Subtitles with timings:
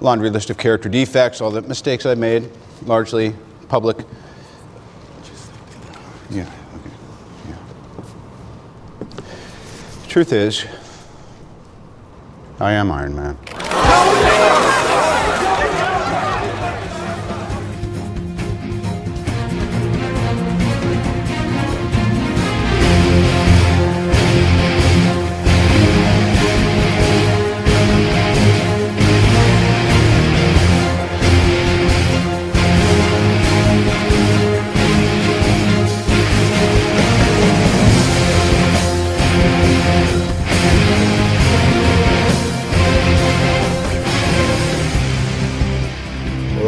[0.00, 2.50] laundry list of character defects, all the mistakes I made,
[2.84, 3.34] largely
[3.68, 3.98] public.
[6.30, 6.42] Yeah,
[6.76, 6.90] okay.
[7.48, 7.56] Yeah.
[10.08, 10.64] Truth is,
[12.58, 14.69] I am Iron Man.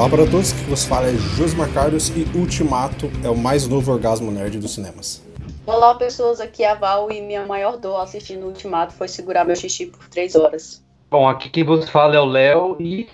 [0.03, 3.93] Olá para todos, que vos fala é Josmar Carlos e Ultimato é o mais novo
[3.93, 5.25] orgasmo nerd dos cinemas.
[5.65, 9.45] Olá pessoas, aqui é a Val e minha maior dor assistindo o Ultimato foi segurar
[9.45, 10.83] meu xixi por três horas.
[11.09, 13.07] Bom, aqui quem vos fala é o Léo e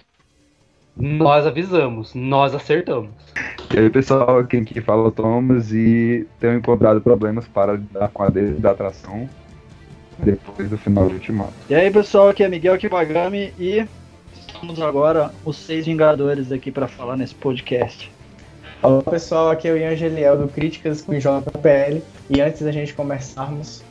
[0.96, 3.10] nós avisamos, nós acertamos.
[3.74, 8.08] E aí pessoal, quem aqui fala é o Thomas e tenho encontrado problemas para lidar
[8.08, 9.28] com a desidratação
[10.20, 11.52] depois do final do Ultimato.
[11.68, 13.86] E aí pessoal, aqui é Miguel Kibagami e
[14.58, 18.10] estamos agora os seis Vingadores aqui para falar nesse podcast.
[18.82, 22.92] Olá pessoal, aqui é o Ian Geliel do Críticas com JPL e antes da gente
[22.92, 23.84] começarmos,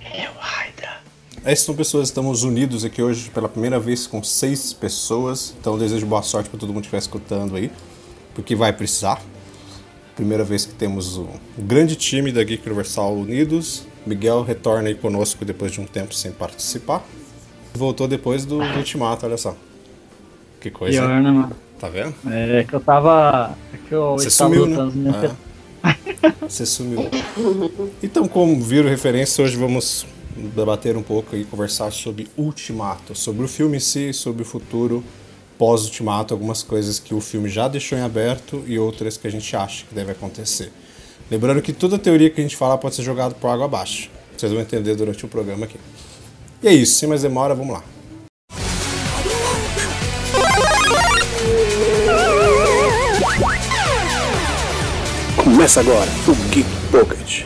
[0.00, 1.02] Eu, Hydra.
[1.44, 5.78] Essas são pessoas, estamos unidos aqui hoje pela primeira vez com seis pessoas, então eu
[5.78, 7.70] desejo boa sorte para todo mundo que estiver escutando aí,
[8.34, 9.22] porque vai precisar.
[10.16, 13.86] Primeira vez que temos o, o grande time da Geek Universal unidos.
[14.04, 17.04] Miguel retorna aí conosco depois de um tempo sem participar.
[17.72, 19.54] Voltou depois do, do Ultimato, olha só.
[20.60, 21.00] Que coisa.
[21.00, 21.56] Pior, né, mano?
[21.78, 22.14] Tá vendo?
[22.26, 23.56] É que eu tava.
[23.72, 24.76] É que eu Você estava sumiu, né?
[24.76, 25.36] lutando minha
[25.82, 26.48] É.
[26.48, 27.08] Você sumiu.
[28.02, 30.04] Então, como viram referência, hoje vamos
[30.36, 35.04] debater um pouco e conversar sobre Ultimato, sobre o filme em si, sobre o futuro
[35.56, 39.54] pós-Ultimato, algumas coisas que o filme já deixou em aberto e outras que a gente
[39.56, 40.70] acha que deve acontecer.
[41.30, 44.08] Lembrando que toda teoria que a gente fala pode ser jogada por água abaixo.
[44.36, 45.78] Vocês vão entender durante o programa aqui.
[46.62, 47.82] E é isso, sem mais demora, vamos lá.
[55.58, 57.42] Começa agora o Geek Pocket.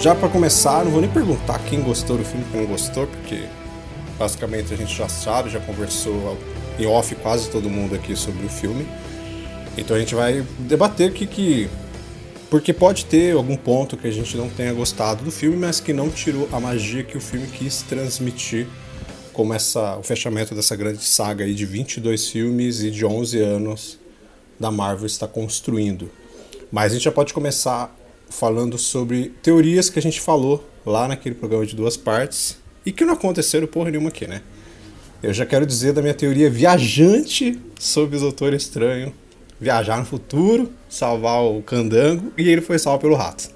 [0.00, 3.44] Já pra começar, não vou nem perguntar quem gostou do filme quem não gostou, porque
[4.18, 6.38] basicamente a gente já sabe, já conversou
[6.78, 8.86] em off quase todo mundo aqui sobre o filme.
[9.76, 11.68] Então a gente vai debater que que
[12.50, 15.92] porque pode ter algum ponto que a gente não tenha gostado do filme, mas que
[15.92, 18.68] não tirou a magia que o filme quis transmitir,
[19.32, 23.98] como essa, o fechamento dessa grande saga aí de 22 filmes e de 11 anos
[24.60, 26.08] da Marvel está construindo.
[26.70, 27.92] Mas a gente já pode começar
[28.30, 33.04] falando sobre teorias que a gente falou lá naquele programa de duas partes e que
[33.04, 34.40] não aconteceram porra nenhuma aqui, né?
[35.22, 39.12] Eu já quero dizer da minha teoria viajante sobre o Doutor Estranho
[39.60, 43.48] viajar no futuro, salvar o candango e ele foi salvo pelo rato.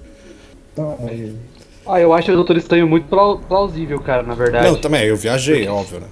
[1.85, 4.67] Ah, eu acho o Doutor Estranho muito plau- plausível, cara, na verdade.
[4.67, 6.07] Não, também, eu viajei, é óbvio, né?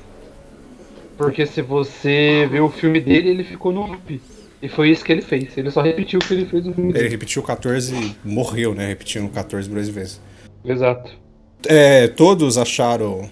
[1.18, 4.22] Porque se você vê o filme dele, ele ficou no loop.
[4.62, 5.56] E foi isso que ele fez.
[5.58, 7.10] Ele só repetiu o que ele fez no filme Ele dele.
[7.10, 8.88] repetiu 14 e morreu, né?
[8.88, 10.22] Repetindo 14 milhões de vezes.
[10.66, 11.12] Exato.
[11.66, 13.30] É, todos acharam,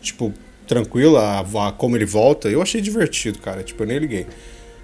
[0.00, 0.32] tipo,
[0.66, 2.48] tranquilo a, a- como ele volta.
[2.48, 3.62] Eu achei divertido, cara.
[3.62, 4.26] Tipo, eu nem liguei.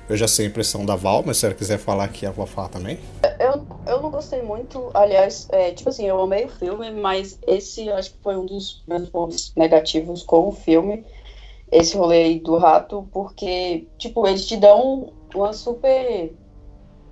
[0.09, 2.47] Eu já sei a impressão da Val, mas se ela quiser falar aqui, ela vai
[2.47, 2.99] falar também.
[3.39, 7.87] Eu, eu não gostei muito, aliás, é, tipo assim, eu amei o filme, mas esse
[7.87, 11.05] eu acho que foi um dos meus pontos negativos com o filme,
[11.71, 16.33] esse rolê aí do rato, porque, tipo, eles te dão uma super,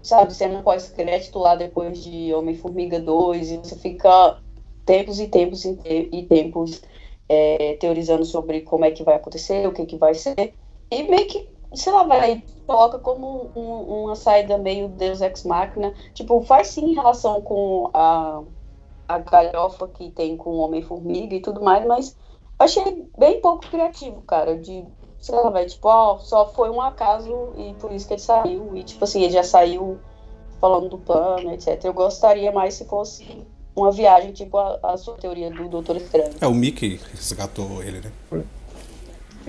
[0.02, 4.38] sabe, cena pós-crédito lá depois de Homem-Formiga 2, e você fica
[4.88, 6.82] tempos e tempos e, te- e tempos
[7.28, 10.56] é, teorizando sobre como é que vai acontecer, o que que vai ser,
[10.90, 15.92] e meio que, sei lá, vai, coloca como um- uma saída meio Deus Ex Machina,
[16.14, 18.42] tipo, faz sim relação com a,
[19.08, 22.16] a galhofa que tem com o Homem-Formiga e tudo mais, mas
[22.58, 24.86] achei bem pouco criativo, cara, de,
[25.18, 28.76] sei lá, vai, tipo, ó, só foi um acaso e por isso que ele saiu,
[28.76, 30.02] e tipo assim, ele já saiu
[30.60, 31.90] falando do plano, etc.
[31.90, 36.30] Eu gostaria mais se fosse uma viagem, tipo a, a sua teoria do Doutor Estranho.
[36.40, 38.42] É, o Mickey resgatou ele, né?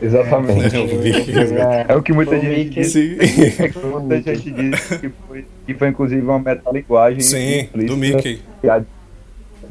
[0.01, 0.75] Exatamente.
[0.75, 1.95] É, o Mickey resgatou.
[1.95, 2.91] É o que muita O gente diz.
[2.93, 3.17] Sim.
[3.63, 8.41] É que muita gente diz que foi, que foi inclusive uma metalinguagem Sim, do Mickey.
[8.69, 8.81] a-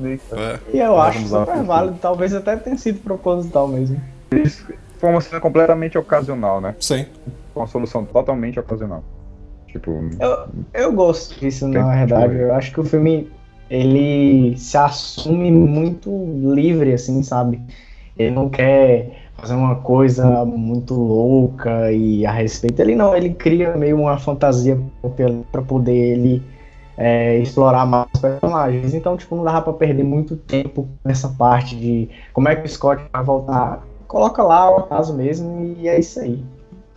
[0.01, 0.59] É.
[0.73, 4.01] E eu acho super válido, talvez até tenha sido proposital mesmo.
[4.99, 6.75] Foi uma cena completamente ocasional, né?
[6.79, 7.07] Sim.
[7.55, 9.03] Foi uma solução totalmente ocasional.
[9.67, 9.91] Tipo,
[10.21, 12.37] Eu, eu gosto disso, na verdade.
[12.37, 13.29] Eu acho que o filme,
[13.71, 16.11] ele se assume muito
[16.55, 17.61] livre, assim, sabe?
[18.17, 22.81] Ele não quer fazer uma coisa muito louca e a respeito.
[22.81, 24.79] Ele não, ele cria meio uma fantasia
[25.53, 26.43] para poder ele
[26.97, 28.95] é, explorar mais os personagens.
[28.95, 32.69] Então, tipo, não dava pra perder muito tempo nessa parte de como é que o
[32.69, 33.87] Scott vai voltar.
[34.09, 36.45] Coloca lá o acaso mesmo e é isso aí.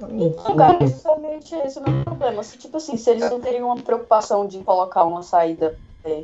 [0.10, 2.42] Então, cara, justamente esse é o meu problema.
[2.42, 6.24] Se, tipo assim, se eles não teriam uma preocupação de colocar uma saída, é,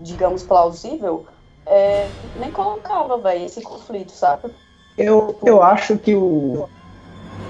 [0.00, 1.26] digamos, plausível,
[1.66, 2.06] é,
[2.38, 4.50] nem colocava, velho, esse conflito, sabe?
[4.96, 6.68] Eu, eu acho que o,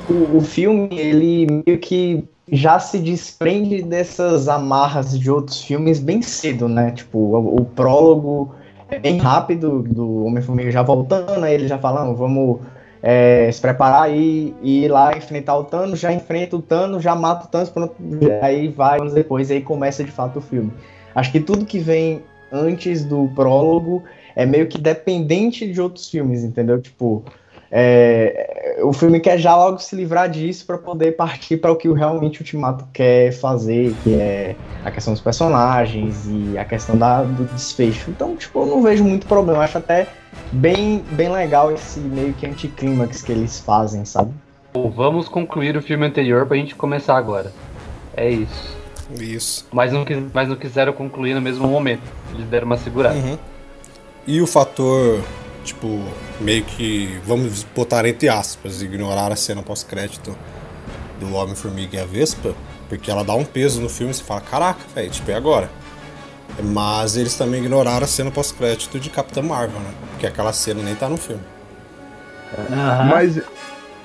[0.08, 6.22] o, o filme, ele meio que já se desprende dessas amarras de outros filmes bem
[6.22, 6.90] cedo, né?
[6.92, 8.54] Tipo, o, o prólogo
[8.90, 12.60] é bem rápido do Homem-Formiga já voltando, aí ele já falando, vamos
[13.02, 17.14] é, se preparar e, e ir lá enfrentar o Thanos, já enfrenta o Thanos, já
[17.14, 17.94] mata o Thanos, pronto,
[18.42, 20.72] aí vai anos depois, aí começa de fato o filme.
[21.14, 22.22] Acho que tudo que vem
[22.52, 24.04] antes do prólogo
[24.34, 26.80] é meio que dependente de outros filmes, entendeu?
[26.80, 27.24] Tipo,
[27.70, 31.88] é, o filme quer já logo se livrar disso para poder partir para o que
[31.88, 37.22] o realmente Ultimato quer fazer, que é a questão dos personagens e a questão da,
[37.22, 38.10] do desfecho.
[38.10, 39.62] Então, tipo, eu não vejo muito problema.
[39.62, 40.06] Acho até
[40.52, 44.32] bem, bem legal esse meio que anticlímax que eles fazem, sabe?
[44.72, 47.52] Vamos concluir o filme anterior pra gente começar agora.
[48.16, 48.77] É isso.
[49.18, 49.66] Isso.
[49.72, 52.02] Mas não, mas não quiseram concluir no mesmo momento.
[52.34, 53.14] Eles deram uma segurada.
[53.14, 53.38] Uhum.
[54.26, 55.22] E o fator,
[55.64, 56.02] tipo,
[56.40, 60.36] meio que, vamos botar entre aspas, ignorar a cena pós-crédito
[61.18, 62.54] do Homem-Formiga e a Vespa,
[62.88, 65.70] porque ela dá um peso no filme e você fala, caraca, velho, tipo, é agora.
[66.62, 69.90] Mas eles também ignoraram a cena pós-crédito de Capitã Marvel, né?
[70.10, 71.42] Porque aquela cena nem tá no filme.
[72.70, 73.04] Aham.
[73.10, 73.36] mas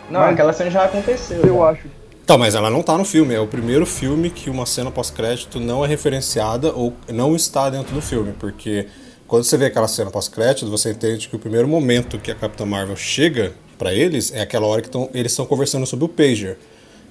[0.10, 1.42] Não, Mas- aquela cena já aconteceu.
[1.46, 1.64] eu já.
[1.70, 1.88] acho
[2.24, 3.34] Então, mas ela não tá no filme.
[3.34, 7.94] É o primeiro filme que uma cena pós-crédito não é referenciada ou não está dentro
[7.94, 8.34] do filme.
[8.40, 8.88] Porque
[9.28, 12.66] quando você vê aquela cena pós-crédito, você entende que o primeiro momento que a Capitã
[12.66, 16.58] Marvel chega pra eles é aquela hora que tão, eles estão conversando sobre o Pager.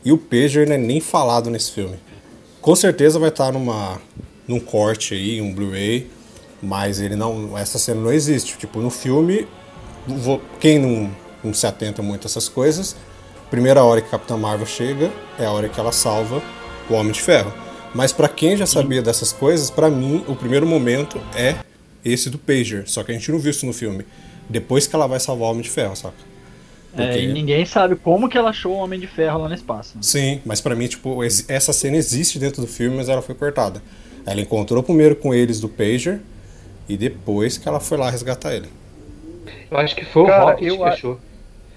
[0.02, 1.96] E o Pager não é nem falado nesse filme.
[2.62, 4.00] Com certeza vai estar numa,
[4.48, 6.08] num corte aí, um Blu-ray,
[6.62, 8.56] mas ele não, essa cena não existe.
[8.56, 9.46] Tipo, no filme,
[10.58, 11.10] quem não,
[11.44, 12.96] não se atenta muito a essas coisas,
[13.52, 16.42] primeira hora que Capitã Marvel chega é a hora que ela salva
[16.88, 17.52] o Homem de Ferro.
[17.94, 21.56] Mas pra quem já sabia dessas coisas, pra mim o primeiro momento é
[22.02, 22.84] esse do Pager.
[22.88, 24.06] Só que a gente não viu isso no filme.
[24.48, 26.14] Depois que ela vai salvar o Homem de Ferro, saca?
[26.96, 29.54] É, Porque- e ninguém sabe como que ela achou o Homem de Ferro lá no
[29.54, 29.92] espaço.
[29.96, 30.00] né?
[30.02, 33.82] Sim, mas pra mim, tipo, essa cena existe dentro do filme, mas ela foi cortada.
[34.24, 36.20] Ela encontrou primeiro com eles do Pager
[36.88, 38.68] e depois que ela foi lá resgatar ele.
[39.70, 40.96] Eu acho que foi o Cara, Rocket eu que a-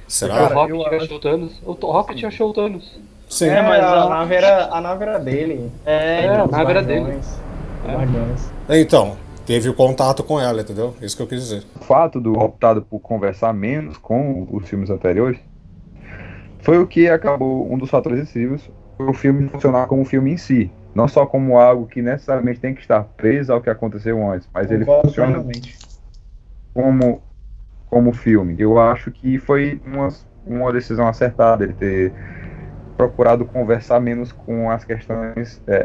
[0.07, 0.43] Será?
[0.49, 1.61] o Rocket eu que acho- achou o Thanos.
[1.65, 2.99] O Rocket achou o Thanos.
[3.29, 3.47] Sim.
[3.47, 5.71] É, mas a, a- nave era, a nave era dele.
[5.85, 7.19] É, É, a nave era dele.
[7.85, 8.49] Guardiões.
[8.69, 10.93] Então, teve o contato com ela, entendeu?
[11.01, 11.63] Isso que eu quis dizer.
[11.79, 15.39] o fato do optado por conversar menos com os filmes anteriores
[16.59, 18.61] foi o que acabou um dos fatores decisivos
[18.97, 22.73] foi o filme funcionar como filme em si, não só como algo que necessariamente tem
[22.73, 25.45] que estar preso ao que aconteceu antes, mas ele funciona
[26.73, 27.21] como
[27.89, 28.55] como filme.
[28.57, 30.09] Eu acho que foi uma,
[30.45, 32.13] uma decisão acertada ele ter
[32.97, 35.75] procurado conversar menos com as questões é,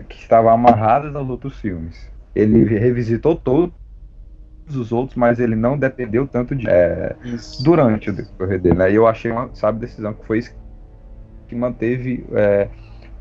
[0.00, 2.10] é, que estavam amarradas aos outros filmes.
[2.34, 3.72] Ele revisitou todos
[4.68, 7.14] os outros, mas ele não dependeu tanto de é,
[7.60, 8.76] durante o decorrer dele.
[8.76, 8.90] Né?
[8.92, 10.54] E eu achei uma sabe decisão que foi isso
[11.46, 12.68] que manteve é,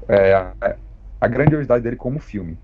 [0.08, 0.76] é, a,
[1.20, 2.58] a grandiosidade dele como filme.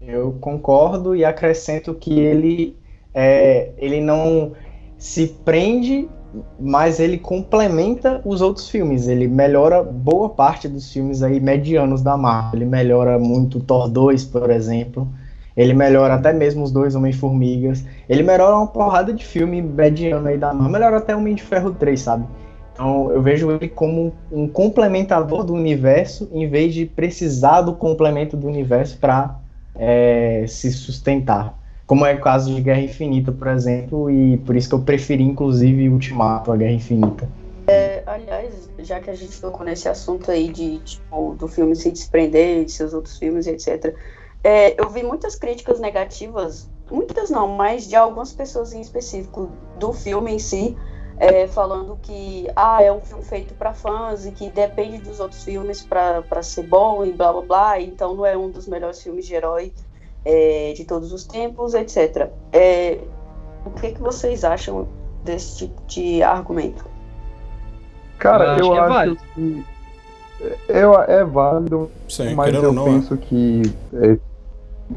[0.00, 2.76] Eu concordo e acrescento que ele,
[3.18, 4.52] é, ele não
[4.98, 6.06] se prende,
[6.60, 9.08] mas ele complementa os outros filmes.
[9.08, 12.60] Ele melhora boa parte dos filmes aí medianos da Marvel.
[12.60, 15.08] Ele melhora muito Thor 2, por exemplo.
[15.56, 17.86] Ele melhora até mesmo os dois Homem-Formigas.
[18.06, 20.72] Ele melhora uma porrada de filme mediano aí da Marvel.
[20.72, 22.26] Melhora até Homem de Ferro 3, sabe?
[22.74, 28.36] Então eu vejo ele como um complementador do universo, em vez de precisar do complemento
[28.36, 29.38] do universo para
[29.74, 31.54] é, se sustentar.
[31.86, 35.22] Como é o caso de Guerra Infinita, por exemplo, e por isso que eu preferi,
[35.22, 37.28] inclusive, Ultimato, a Guerra Infinita.
[37.68, 41.90] É, aliás, já que a gente tocou nesse assunto aí de, tipo, do filme se
[41.90, 43.94] desprender de seus outros filmes, etc.
[44.42, 49.92] É, eu vi muitas críticas negativas, muitas não, mas de algumas pessoas em específico do
[49.92, 50.76] filme em si,
[51.18, 55.42] é, falando que ah, é um filme feito para fãs e que depende dos outros
[55.42, 59.26] filmes para ser bom e blá blá blá, então não é um dos melhores filmes
[59.26, 59.72] de herói.
[60.26, 62.28] É, de todos os tempos, etc.
[62.52, 62.98] É,
[63.64, 64.88] o que, que vocês acham
[65.24, 66.84] desse tipo de argumento?
[68.18, 69.18] Cara, Eu acho eu que é acho válido.
[69.34, 69.64] que
[70.68, 73.62] eu, é válido, Sim, mas eu não, penso que,
[73.94, 74.18] é,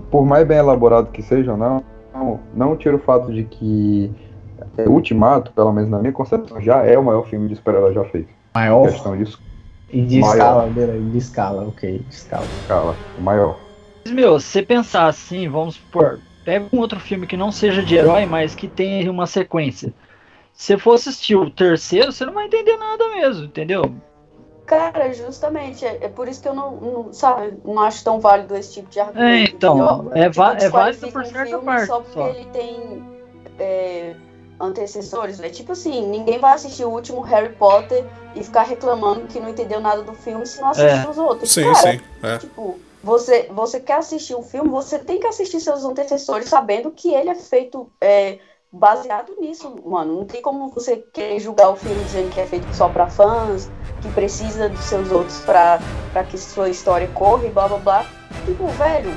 [0.09, 1.83] por mais bem elaborado que seja, não,
[2.13, 4.11] não, não tira o fato de que
[4.77, 8.03] é, Ultimato, pelo menos na minha concepção, já é o maior filme de super-herói já
[8.05, 8.29] feito.
[8.55, 9.39] Maior Questão disso,
[9.91, 10.33] e de maior.
[10.33, 12.45] escala, beleza, de escala, ok, de escala.
[13.17, 13.68] o maior.
[14.05, 17.83] Mas, meu, se você pensar assim, vamos supor, pega um outro filme que não seja
[17.83, 19.93] de herói, mas que tenha uma sequência.
[20.53, 23.93] Se você for assistir o terceiro, você não vai entender nada mesmo, entendeu?
[24.65, 28.55] Cara, justamente, é, é por isso que eu não, não, sabe, não acho tão válido
[28.55, 29.23] esse tipo de argumento.
[29.25, 30.11] É, então, entendeu?
[30.13, 32.27] é va- é válido por um certa filme parte Só porque só.
[32.27, 33.03] ele tem
[33.57, 34.15] é,
[34.59, 35.49] antecessores, né?
[35.49, 39.79] Tipo assim, ninguém vai assistir o último Harry Potter e ficar reclamando que não entendeu
[39.79, 41.09] nada do filme se não assistir É.
[41.09, 41.51] os outros.
[41.51, 42.01] Sim, Cara, sim.
[42.21, 42.37] É.
[42.37, 47.13] Tipo, você, você quer assistir um filme, você tem que assistir seus antecessores sabendo que
[47.13, 48.39] ele é feito é,
[48.71, 50.17] baseado nisso, mano.
[50.17, 53.69] Não tem como você querer julgar o filme dizendo que é feito só pra fãs,
[54.01, 55.79] que precisa dos seus outros pra
[56.29, 58.05] que sua história corra e blá blá blá.
[58.45, 59.11] Tipo, velho,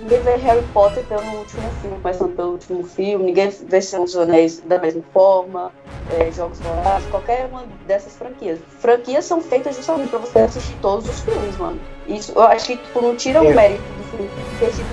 [0.00, 4.16] ninguém vê Harry Potter pelo último filme, começando pelo último filme, ninguém vê Senhor dos
[4.16, 5.70] Anéis da mesma forma,
[6.18, 8.58] é, Jogos Vorazes, qualquer uma dessas franquias.
[8.80, 11.78] Franquias são feitas justamente pra você assistir todos os filmes, mano.
[12.06, 14.88] Isso eu acho que tipo, não tira o mérito do filme, porque tipo,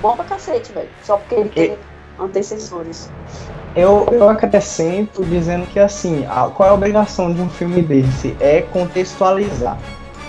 [0.00, 0.88] bom pra cacete, velho.
[1.02, 1.78] Só porque ele tem
[2.18, 3.10] antecessores.
[3.76, 8.36] Eu, eu acrescento dizendo que assim, a- qual é a obrigação de um filme desse?
[8.38, 9.76] É contextualizar.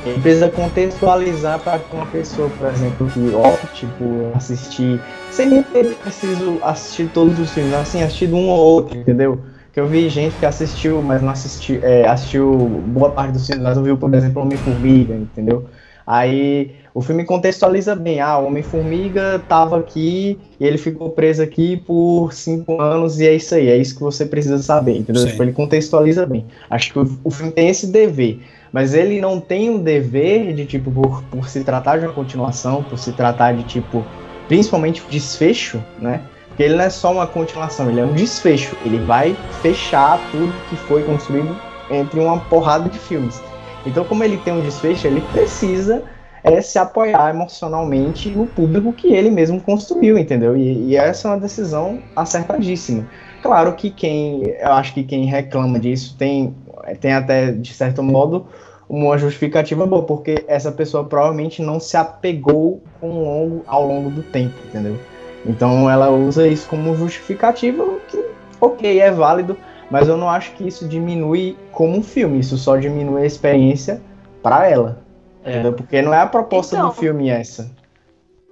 [0.06, 5.64] Ele precisa contextualizar para que uma pessoa, por exemplo, que opte tipo, assistir, sem nem
[5.64, 9.40] ter preciso assistir todos os filmes, assim, assistir um ou outro, entendeu?
[9.74, 12.56] Que eu vi gente que assistiu, mas não assistiu, é, assistiu
[12.88, 15.66] boa parte dos filmes, mas não viu, por exemplo, Homem-Formiga, entendeu?
[16.06, 21.76] Aí o filme contextualiza bem, ah, o Homem-Formiga tava aqui e ele ficou preso aqui
[21.76, 25.28] por cinco anos e é isso aí, é isso que você precisa saber, entendeu?
[25.28, 26.46] Tipo, ele contextualiza bem.
[26.70, 28.40] Acho que o, o filme tem esse dever,
[28.72, 32.82] mas ele não tem um dever de, tipo, por, por se tratar de uma continuação,
[32.82, 34.02] por se tratar de, tipo,
[34.48, 36.22] principalmente desfecho, né?
[36.48, 38.74] Porque ele não é só uma continuação, ele é um desfecho.
[38.86, 41.54] Ele vai fechar tudo que foi construído
[41.92, 43.44] entre uma porrada de filmes.
[43.86, 46.02] Então, como ele tem um desfecho, ele precisa
[46.46, 50.56] é, se apoiar emocionalmente no público que ele mesmo construiu, entendeu?
[50.56, 53.08] E, e essa é uma decisão acertadíssima.
[53.42, 56.56] Claro que quem, eu acho que quem reclama disso tem,
[57.02, 58.46] tem até, de certo modo,
[58.88, 64.22] uma justificativa boa, porque essa pessoa provavelmente não se apegou com longo, ao longo do
[64.22, 65.00] tempo, entendeu?
[65.48, 68.24] Então ela usa isso como justificativa, que,
[68.62, 69.58] ok, é válido,
[69.90, 74.00] mas eu não acho que isso diminui como um filme, isso só diminui a experiência
[74.44, 75.05] para ela.
[75.46, 75.52] É.
[75.52, 75.74] Entendeu?
[75.74, 76.90] Porque não é a proposta Então.
[76.90, 77.72] do filme essa.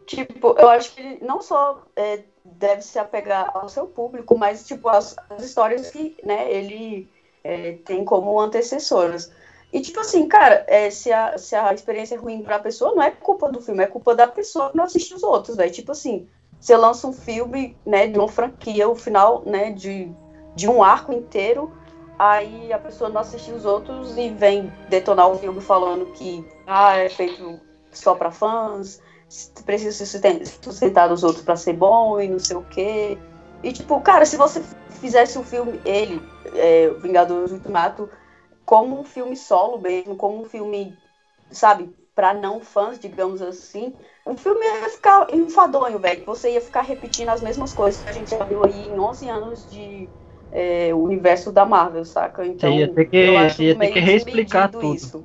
[0.05, 4.67] Tipo, eu acho que ele não só é, deve se apegar ao seu público, mas
[4.67, 7.09] tipo as, as histórias que né, ele
[7.43, 9.31] é, tem como antecessoras.
[9.71, 13.01] E tipo assim, cara, é, se, a, se a experiência é ruim pra pessoa, não
[13.01, 15.71] é culpa do filme, é culpa da pessoa que não assiste os outros, velho.
[15.71, 16.27] Tipo assim,
[16.59, 20.12] você lança um filme, né, de uma franquia, o final, né, de,
[20.55, 21.71] de um arco inteiro,
[22.17, 26.96] aí a pessoa não assiste os outros e vem detonar o filme falando que ah,
[26.98, 27.60] é feito
[27.91, 29.00] só pra fãs,
[29.65, 33.17] precisa se susten- sustentar dos outros pra ser bom e não sei o quê.
[33.63, 34.62] E tipo, cara, se você
[35.01, 36.22] fizesse o filme, ele,
[36.55, 38.10] é, Vingadores Ultimato,
[38.65, 40.98] como um filme solo mesmo, como um filme,
[41.51, 43.93] sabe, pra não fãs, digamos assim,
[44.25, 46.25] o filme ia ficar enfadonho, velho.
[46.25, 49.27] Você ia ficar repetindo as mesmas coisas que a gente já viu aí em 11
[49.29, 50.10] anos de
[50.53, 52.45] é, universo da Marvel, saca?
[52.45, 54.93] Então, ia ter que- eu acho você ia ter que reexplicar tudo.
[54.95, 55.24] Isso.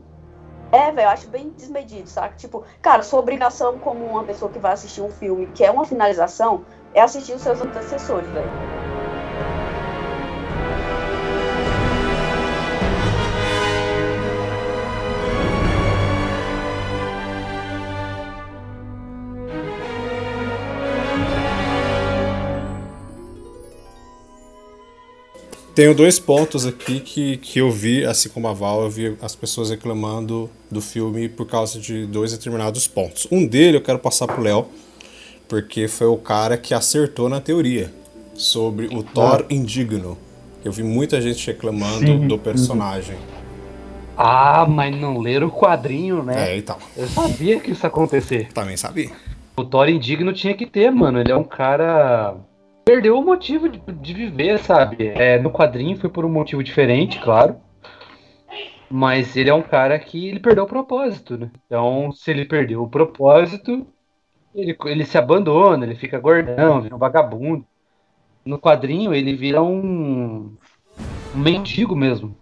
[0.73, 2.37] É, velho, eu acho bem desmedido, saca?
[2.37, 5.85] Tipo, cara, sua obrigação como uma pessoa que vai assistir um filme que é uma
[5.85, 8.55] finalização é assistir os seus antecessores, velho.
[25.79, 29.37] Tenho dois pontos aqui que, que eu vi, assim como a Val, eu vi as
[29.37, 33.29] pessoas reclamando do filme por causa de dois determinados pontos.
[33.31, 34.67] Um dele eu quero passar pro Léo,
[35.47, 37.93] porque foi o cara que acertou na teoria
[38.35, 40.19] sobre o Thor indigno.
[40.65, 42.27] Eu vi muita gente reclamando Sim.
[42.27, 43.15] do personagem.
[44.17, 46.55] Ah, mas não leram o quadrinho, né?
[46.55, 46.77] É, então.
[46.97, 48.53] Eu sabia que isso ia acontecer.
[48.53, 49.13] Também sabia.
[49.57, 51.21] O Thor indigno tinha que ter, mano.
[51.21, 52.35] Ele é um cara.
[52.89, 55.09] Perdeu o motivo de, de viver, sabe?
[55.09, 57.57] É, no quadrinho foi por um motivo diferente, claro.
[58.91, 61.51] Mas ele é um cara que ele perdeu o propósito, né?
[61.67, 63.87] Então, se ele perdeu o propósito,
[64.55, 67.63] Ele, ele se abandona, ele fica gordão, vira um vagabundo.
[68.43, 70.57] No quadrinho, ele vira um,
[71.35, 72.35] um mendigo mesmo.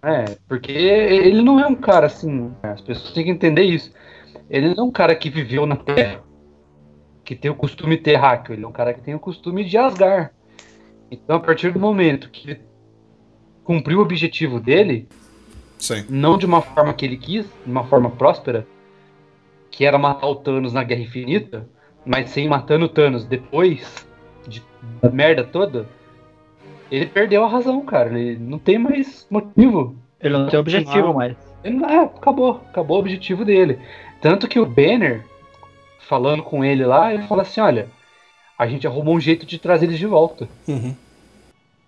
[0.00, 2.52] É, porque ele não é um cara assim.
[2.62, 3.92] As pessoas têm que entender isso.
[4.48, 6.22] Ele não é um cara que viveu na Terra,
[7.30, 8.54] que tem o costume terráqueo.
[8.54, 10.32] Ele é um cara que tem o costume de Asgar.
[11.08, 12.60] Então, a partir do momento que ele
[13.62, 15.08] cumpriu o objetivo dele,
[15.78, 16.04] Sim.
[16.08, 18.66] não de uma forma que ele quis, de uma forma próspera,
[19.70, 21.68] que era matar o Thanos na Guerra Infinita,
[22.04, 24.04] mas sem matando o Thanos depois
[24.48, 24.60] de,
[25.00, 25.86] da merda toda,
[26.90, 28.18] ele perdeu a razão, cara.
[28.18, 29.94] Ele não tem mais motivo.
[30.20, 31.36] Ele não tem objetivo mais.
[31.62, 33.78] Ele não, é, acabou, acabou o objetivo dele.
[34.20, 35.24] Tanto que o Banner,
[36.10, 37.88] falando com ele lá, ele fala assim: olha,
[38.58, 40.48] a gente arrumou um jeito de trazer eles de volta.
[40.66, 40.96] Uhum.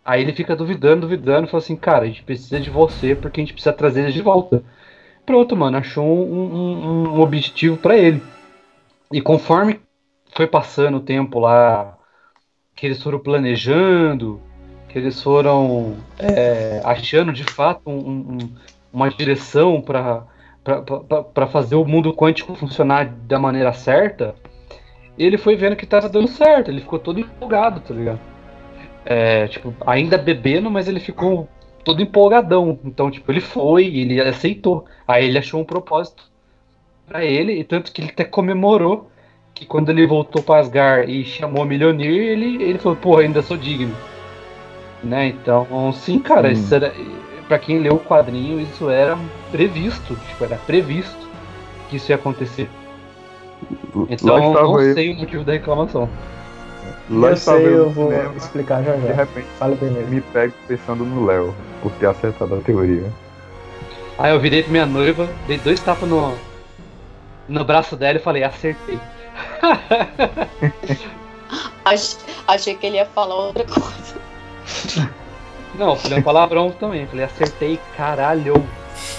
[0.04, 3.40] Aí ele fica duvidando, duvidando, e fala assim, cara, a gente precisa de você porque
[3.40, 4.62] a gente precisa trazer eles de volta.
[5.26, 8.22] Pronto, mano, achou um, um- um objetivo pra ele.
[9.12, 9.80] E conforme
[10.34, 11.96] foi passando o tempo lá,
[12.74, 14.40] que eles foram planejando,
[14.88, 18.50] que eles foram é, achando de fato um- um- um-
[18.92, 20.24] uma direção pra
[21.34, 24.34] pra fazer o mundo quântico funcionar da maneira certa,
[25.18, 28.20] ele foi vendo que tava dando certo, ele ficou todo empolgado, tá ligado?
[29.04, 31.48] É, tipo, ainda bebendo, mas ele ficou
[31.84, 32.78] todo empolgadão.
[32.84, 34.84] Então, tipo, ele foi, ele aceitou.
[35.06, 36.22] Aí ele achou um propósito
[37.06, 39.10] pra ele, e tanto que ele até comemorou
[39.52, 43.56] que quando ele voltou pra Asgard e chamou Milionir, ele, ele falou, pô, ainda sou
[43.56, 43.94] digno.
[45.02, 45.26] Né?
[45.26, 46.52] Então, sim, cara, Hum.
[46.52, 46.94] isso era.
[47.48, 49.18] Pra quem leu o quadrinho, isso era
[49.50, 50.16] previsto.
[50.28, 51.28] Tipo, era previsto
[51.88, 52.68] que isso ia acontecer.
[54.08, 56.08] Então, não eu, sei o motivo da reclamação.
[57.10, 59.14] lá eu sei, eu vou cinema, explicar já de já.
[59.14, 60.08] repente Fala primeiro.
[60.08, 63.04] me pego pensando no Léo, por ter acertado a teoria.
[64.18, 66.34] Aí eu virei pra minha noiva, dei dois tapas no,
[67.48, 68.98] no braço dela e falei, acertei.
[71.84, 72.16] Ach-
[72.48, 75.10] achei que ele ia falar outra coisa.
[75.74, 78.54] Não, falei um palavrão também, falei, acertei, caralho.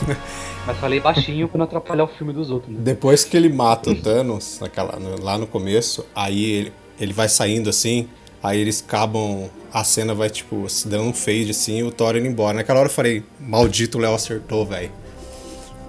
[0.66, 2.72] Mas falei baixinho pra não atrapalhar o filme dos outros.
[2.74, 2.80] né?
[2.82, 7.70] Depois que ele mata o Thanos, naquela, lá no começo, aí ele, ele vai saindo
[7.70, 8.08] assim,
[8.42, 9.50] aí eles acabam.
[9.74, 12.54] A cena vai, tipo, se dando um fade assim e o Thor indo embora.
[12.54, 14.92] Naquela hora eu falei, maldito o Léo acertou, velho.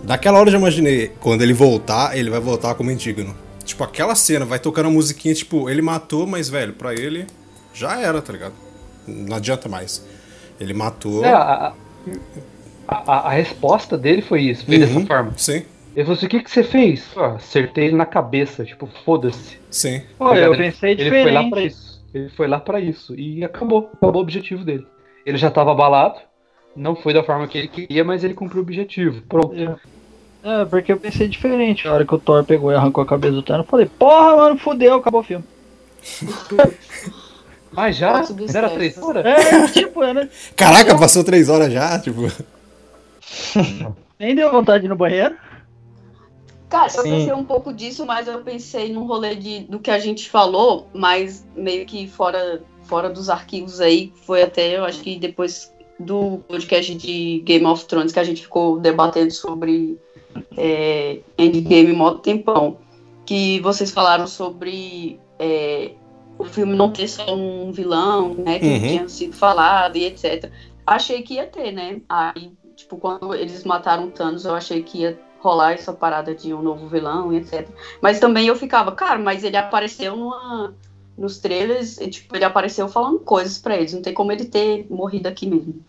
[0.02, 3.36] Naquela hora eu já imaginei, quando ele voltar, ele vai voltar como indigno.
[3.64, 7.26] Tipo, aquela cena, vai tocando a musiquinha, tipo, ele matou, mas, velho, pra ele
[7.72, 8.54] já era, tá ligado?
[9.06, 10.02] Não adianta mais.
[10.60, 11.24] Ele matou.
[11.24, 11.72] É, a,
[12.88, 15.32] a, a- resposta dele foi isso, foi Uhum, dessa forma.
[15.36, 15.64] Sim,
[15.94, 17.04] Ele falou assim, o que, que você fez?
[17.12, 19.58] Pô, acertei ele na cabeça, tipo, foda-se.
[19.70, 20.02] sim.
[20.18, 21.66] Pô, eu Ele- pensei Ele foi lá pra diferente.
[21.72, 22.04] isso.
[22.14, 23.14] Ele foi lá pra isso.
[23.18, 23.90] E acabou.
[23.92, 24.86] Acabou o objetivo dele.
[25.26, 26.20] Ele já tava abalado.
[26.76, 29.22] Não foi da forma que ele queria, mas ele cumpriu o objetivo.
[29.22, 29.54] Pronto.
[30.42, 31.88] É, porque eu pensei diferente.
[31.88, 34.36] A hora que o Thor pegou e arrancou a cabeça do Thanos, eu falei, porra,
[34.36, 35.44] mano, fudeu, acabou o filme.
[37.74, 38.12] Mas já?
[38.12, 39.24] Pode subir Não era três horas?
[39.24, 40.28] É, tipo, né?
[40.56, 42.22] Caraca, passou três horas já, tipo.
[44.18, 45.36] Nem deu vontade de ir no banheiro.
[46.68, 47.10] Cara, eu Sim.
[47.10, 50.88] pensei um pouco disso, mas eu pensei num rolê de, do que a gente falou,
[50.92, 56.38] mas meio que fora, fora dos arquivos aí, foi até, eu acho que depois do
[56.48, 59.96] podcast de Game of Thrones que a gente ficou debatendo sobre
[60.56, 62.78] é, Endgame modo tempão,
[63.24, 65.92] que vocês falaram sobre é,
[66.38, 68.80] o filme não ter só um vilão, né, que Uhum.
[68.80, 70.50] tinha sido falado e etc.
[70.86, 72.00] Achei que ia ter, né?
[72.08, 76.52] Aí, tipo, quando eles mataram o Thanos, eu achei que ia rolar essa parada de
[76.54, 77.68] um novo vilão e etc.
[78.00, 80.74] Mas também eu ficava, cara, mas ele apareceu numa,
[81.16, 84.86] nos trailers, e, tipo, ele apareceu falando coisas pra eles, não tem como ele ter
[84.90, 85.84] morrido aqui mesmo.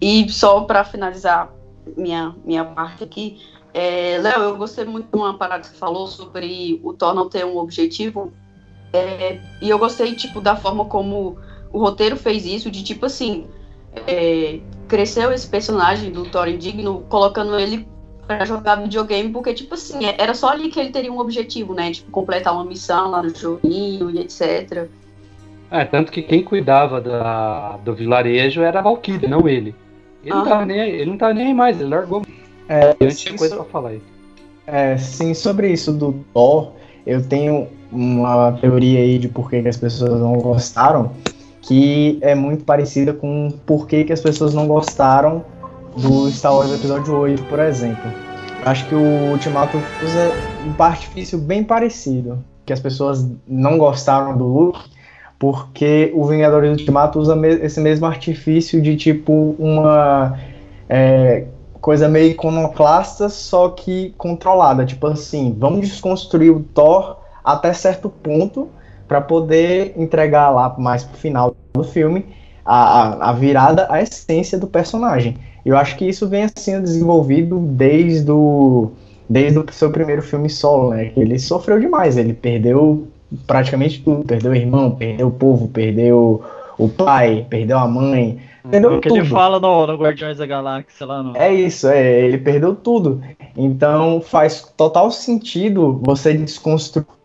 [0.00, 1.52] E só pra finalizar
[1.96, 3.40] minha, minha parte aqui,
[3.74, 7.28] é, Léo, eu gostei muito de uma parada que você falou sobre o Thor não
[7.28, 8.32] ter um objetivo,
[8.92, 11.36] é, e eu gostei, tipo, da forma como
[11.72, 13.46] o roteiro fez isso, de tipo assim,
[14.06, 17.86] é, cresceu esse personagem do Thor indigno, colocando ele
[18.26, 21.90] pra jogar videogame, porque, tipo assim, era só ali que ele teria um objetivo, né?
[21.90, 24.86] Tipo, completar uma missão lá no joguinho e etc.
[25.70, 29.74] É, tanto que quem cuidava da, do vilarejo era a Valkyrie, não ele.
[30.22, 30.48] Ele, não Ah.
[30.48, 32.22] tava nem, aí- ele não tava nem aí mais, ele largou.
[32.68, 34.02] É, Eu tinha coisa so- pra falar aí.
[34.66, 36.72] é, sim, sobre isso do Thor,
[37.06, 41.12] eu tenho uma teoria aí de por que, que as pessoas não gostaram,
[41.62, 45.44] que é muito parecida com por que, que as pessoas não gostaram
[45.96, 48.10] do Star Wars Episódio 8, por exemplo.
[48.64, 50.30] Acho que o Ultimato usa
[50.64, 54.80] um artifício bem parecido, que as pessoas não gostaram do Luke,
[55.38, 60.38] porque o Vingadores Ultimato usa me- esse mesmo artifício de tipo uma
[60.88, 61.44] é,
[61.80, 64.84] coisa meio iconoclasta, só que controlada.
[64.84, 67.16] Tipo assim, vamos desconstruir o Thor
[67.52, 68.68] até certo ponto
[69.06, 72.26] para poder entregar lá mais pro final do filme
[72.64, 75.36] a, a, virada, a essência do personagem.
[75.64, 78.90] Eu acho que isso vem sendo desenvolvido desde o,
[79.28, 81.10] desde o seu primeiro filme solo, né?
[81.16, 83.08] Ele sofreu demais, ele perdeu
[83.46, 86.42] praticamente tudo, perdeu o irmão, perdeu o povo, perdeu
[86.78, 88.38] o pai, perdeu a mãe,
[88.70, 89.20] perdeu o que tudo.
[89.20, 91.36] ele fala no, no Guardiões da Galáxia lá no...
[91.36, 93.22] É isso, é, ele perdeu tudo.
[93.56, 97.17] Então faz total sentido você desconstruir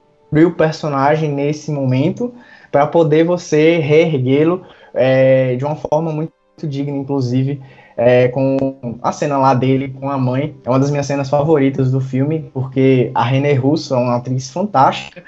[0.46, 2.34] o personagem nesse momento
[2.72, 7.62] para poder você reerguê-lo é, de uma forma muito digna, inclusive,
[7.96, 10.56] é, com a cena lá dele com a mãe.
[10.64, 14.50] É uma das minhas cenas favoritas do filme, porque a René Russo é uma atriz
[14.50, 15.24] fantástica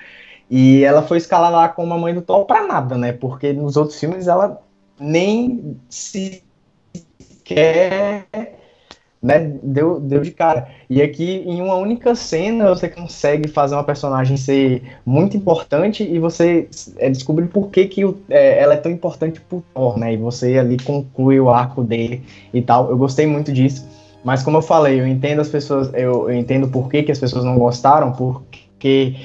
[0.49, 3.11] e ela foi escalada lá como a mãe do Thor para nada, né?
[3.11, 4.61] Porque nos outros filmes ela
[4.99, 6.43] nem se
[7.43, 8.27] quer
[9.25, 10.67] né, deu, deu de cara.
[10.87, 16.19] E aqui, em uma única cena, você consegue fazer uma personagem ser muito importante e
[16.19, 20.13] você é, descobre por que, que o, é, ela é tão importante pro Thor, né?
[20.13, 22.21] E você ali conclui o arco dele
[22.53, 22.87] e tal.
[22.87, 23.87] Eu gostei muito disso.
[24.23, 27.17] Mas como eu falei, eu entendo as pessoas, eu, eu entendo por que, que as
[27.17, 29.15] pessoas não gostaram, porque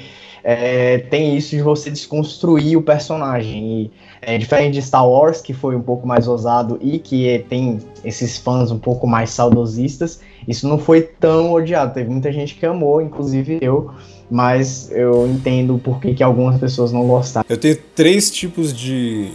[0.42, 3.82] é, tem isso de você desconstruir o personagem.
[3.82, 3.90] E,
[4.22, 7.78] é, diferente de Star Wars, que foi um pouco mais ousado e que é, tem
[8.04, 11.94] esses fãs um pouco mais saudosistas, isso não foi tão odiado.
[11.94, 13.90] Teve muita gente que amou, inclusive eu,
[14.30, 17.46] mas eu entendo por que, que algumas pessoas não gostaram.
[17.48, 19.30] Eu tenho três tipos de,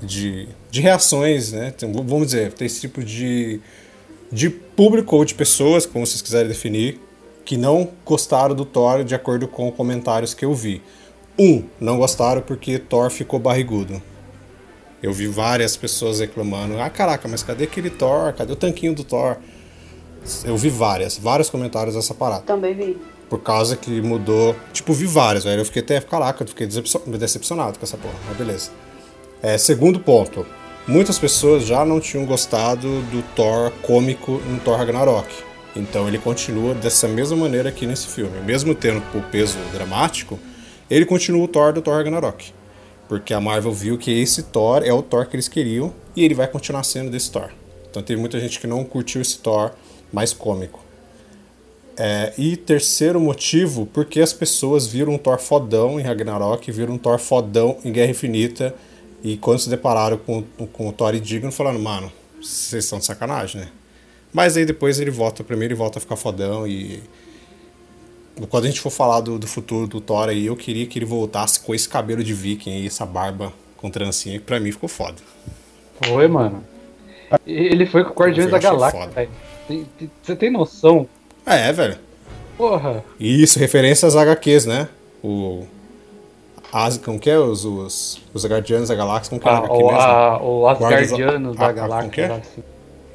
[0.00, 1.72] de, de reações, né?
[1.80, 3.60] Vamos dizer, três tipos de,
[4.30, 7.00] de público ou de pessoas, como vocês quiserem definir,
[7.48, 10.82] que não gostaram do Thor de acordo com comentários que eu vi.
[11.38, 14.02] Um, não gostaram porque Thor ficou barrigudo.
[15.02, 18.34] Eu vi várias pessoas reclamando: ah, caraca, mas cadê aquele Thor?
[18.34, 19.38] Cadê o tanquinho do Thor?
[20.44, 22.42] Eu vi várias, vários comentários dessa parada.
[22.42, 22.98] Também vi.
[23.30, 24.54] Por causa que mudou.
[24.74, 25.62] Tipo, vi vários, velho.
[25.62, 28.70] Eu fiquei até, caraca, eu fiquei decepcionado com essa porra, mas beleza.
[29.40, 30.44] É, segundo ponto:
[30.86, 35.47] muitas pessoas já não tinham gostado do Thor cômico no Thor Ragnarok.
[35.76, 38.40] Então ele continua dessa mesma maneira aqui nesse filme.
[38.40, 40.38] Mesmo tendo o peso dramático,
[40.90, 42.52] ele continua o Thor do Thor Ragnarok.
[43.08, 46.34] Porque a Marvel viu que esse Thor é o Thor que eles queriam e ele
[46.34, 47.50] vai continuar sendo desse Thor.
[47.90, 49.72] Então teve muita gente que não curtiu esse Thor
[50.12, 50.80] mais cômico.
[51.96, 56.98] É, e terceiro motivo, porque as pessoas viram um Thor fodão em Ragnarok, viram um
[56.98, 58.74] Thor fodão em Guerra Infinita,
[59.22, 63.62] e quando se depararam com, com o Thor indigno, falaram, mano, vocês estão de sacanagem,
[63.62, 63.68] né?
[64.32, 67.02] Mas aí depois ele volta, primeiro ele volta a ficar fodão e.
[68.50, 71.04] Quando a gente for falar do, do futuro do Thor aí, eu queria que ele
[71.04, 74.88] voltasse com esse cabelo de viking e essa barba com trancinha, que pra mim ficou
[74.88, 75.16] foda.
[76.06, 76.62] Foi, mano.
[77.44, 79.30] Ele foi com o Guardiões da Galáxia, velho.
[80.22, 81.08] Você tem noção?
[81.44, 81.98] É, velho.
[82.56, 83.04] Porra.
[83.18, 84.88] Isso, referência às HQs, né?
[85.22, 85.64] O.
[86.72, 87.38] As, como que é?
[87.38, 90.00] Os, os, os Guardiões da Galáxia, como que é ah, o, mesmo?
[90.00, 92.02] A, o Asgardianos da Galáxia.
[92.02, 92.42] Como que é?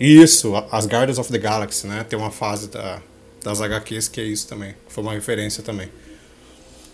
[0.05, 2.03] Isso, as Guardians of the Galaxy, né?
[2.03, 3.01] Tem uma fase da,
[3.41, 4.75] das HQs que é isso também.
[4.89, 5.87] Foi uma referência também.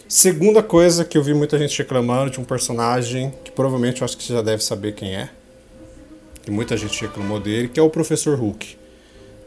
[0.08, 4.15] Segunda coisa que eu vi muita gente reclamando de um personagem que provavelmente eu acho
[4.15, 5.28] que você já deve saber quem é.
[6.43, 8.78] Que muita gente reclamou dele, que é o Professor Hulk.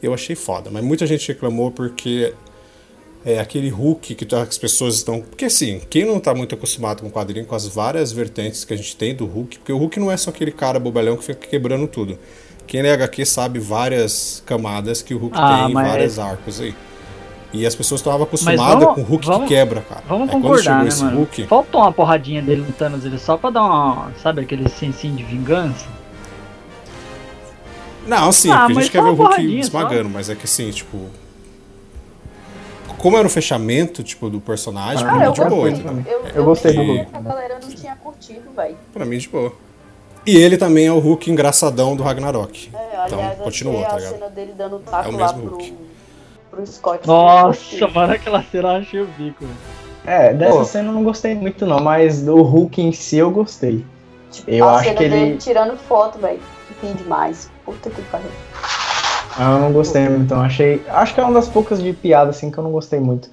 [0.02, 2.34] Eu achei foda, mas muita gente reclamou porque
[3.24, 5.20] é aquele Hulk que as pessoas estão.
[5.20, 8.74] Porque assim, quem não está muito acostumado com o quadrinho, com as várias vertentes que
[8.74, 11.22] a gente tem do Hulk, porque o Hulk não é só aquele cara bobalhão que
[11.22, 12.18] fica quebrando tudo.
[12.66, 16.74] Quem é HQ sabe várias camadas que o Hulk Ah, tem, mas- vários arcos aí.
[17.52, 20.02] E as pessoas estavam acostumadas vamos- com o Hulk vamos- que quebra, cara.
[20.08, 21.16] Vamos Aí quando concordar, né, esse mano?
[21.18, 21.46] Hulk.
[21.48, 24.10] Faltou uma porradinha dele no Thanos, ele só pra dar uma.
[24.22, 25.84] Sabe aquele sensinho de vingança?
[28.06, 30.30] Não, sim, Ah, porque a mas gente quer só ver o uma Hulk esmagando, mas
[30.30, 30.98] é que assim, tipo.
[32.98, 35.72] Como era o fechamento, tipo, do personagem, pra Ah, mim eu de boa, gostei.
[35.92, 36.04] entendeu?
[36.24, 37.06] Eu, Eu gostei do Hulk.
[37.12, 38.76] A galera não tinha curtido, velho.
[38.92, 39.52] Pra mim de boa.
[40.26, 42.70] E ele também é o Hulk engraçadão do Ragnarok.
[42.72, 44.12] É, aliás, Então, achei continuou, tá a ligado?
[44.14, 45.74] cena dele dando taco É o lá mesmo pro, Hulk.
[46.50, 47.06] pro Scott.
[47.06, 49.44] Nossa, mano, aquela cena eu achei o bico.
[49.44, 49.56] velho.
[50.04, 50.64] É, dessa Pô.
[50.64, 53.84] cena eu não gostei muito não, mas do Hulk em si eu gostei.
[54.46, 56.40] Eu a acho cena que ele- dele tirando foto, velho.
[56.82, 57.50] Ri demais.
[57.64, 58.30] Puta que pariu.
[59.38, 60.42] Ah, Eu não gostei muito, não.
[60.42, 60.82] Achei.
[60.88, 63.28] Acho que é uma das poucas de piada assim que eu não gostei muito.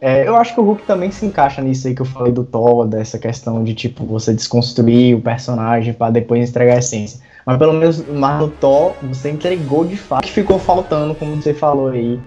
[0.00, 2.44] É, eu acho que o Hulk também se encaixa nisso aí que eu falei do
[2.44, 7.20] Thor, dessa questão de tipo você desconstruir o personagem pra depois entregar a essência.
[7.46, 10.24] Mas pelo menos mas no Thor você entregou de fato.
[10.24, 12.18] Que ficou faltando, como você falou aí.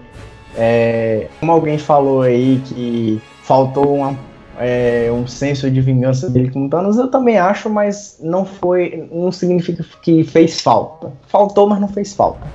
[0.56, 4.18] É, como alguém falou aí que faltou uma-
[4.58, 9.08] é, um senso de vingança dele com Thanos, eu também acho, mas não foi.
[9.12, 11.12] Não significa que fez falta.
[11.28, 12.46] Faltou, mas não fez falta.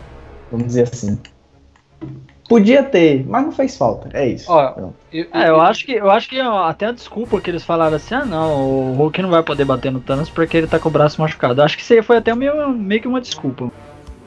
[0.52, 1.18] Vamos dizer assim.
[2.48, 4.10] Podia ter, mas não fez falta.
[4.14, 4.46] É isso.
[4.52, 7.64] Ó, eu, É, eu acho que eu acho que ó, até a desculpa que eles
[7.64, 10.78] falaram assim, ah não, o Hulk não vai poder bater no Thanos porque ele tá
[10.78, 11.60] com o braço machucado.
[11.60, 13.72] Eu acho que isso aí foi até meio, meio que uma desculpa.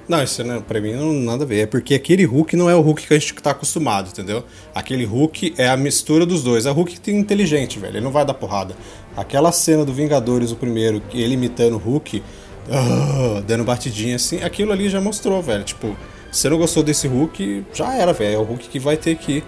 [0.08, 1.60] Não, isso não, pra mim não nada a ver.
[1.60, 4.42] É porque aquele Hulk não é o Hulk que a gente tá acostumado, entendeu?
[4.74, 6.64] Aquele Hulk é a mistura dos dois.
[6.64, 7.98] É o Hulk que é inteligente, velho.
[7.98, 8.74] Ele não vai dar porrada.
[9.14, 12.22] Aquela cena do Vingadores, o primeiro, que ele imitando o Hulk,
[12.70, 15.62] ah, dando batidinha assim, aquilo ali já mostrou, velho.
[15.62, 15.94] Tipo,
[16.30, 18.34] você não gostou desse Hulk, já era, velho.
[18.36, 19.44] É o Hulk que vai ter que ir.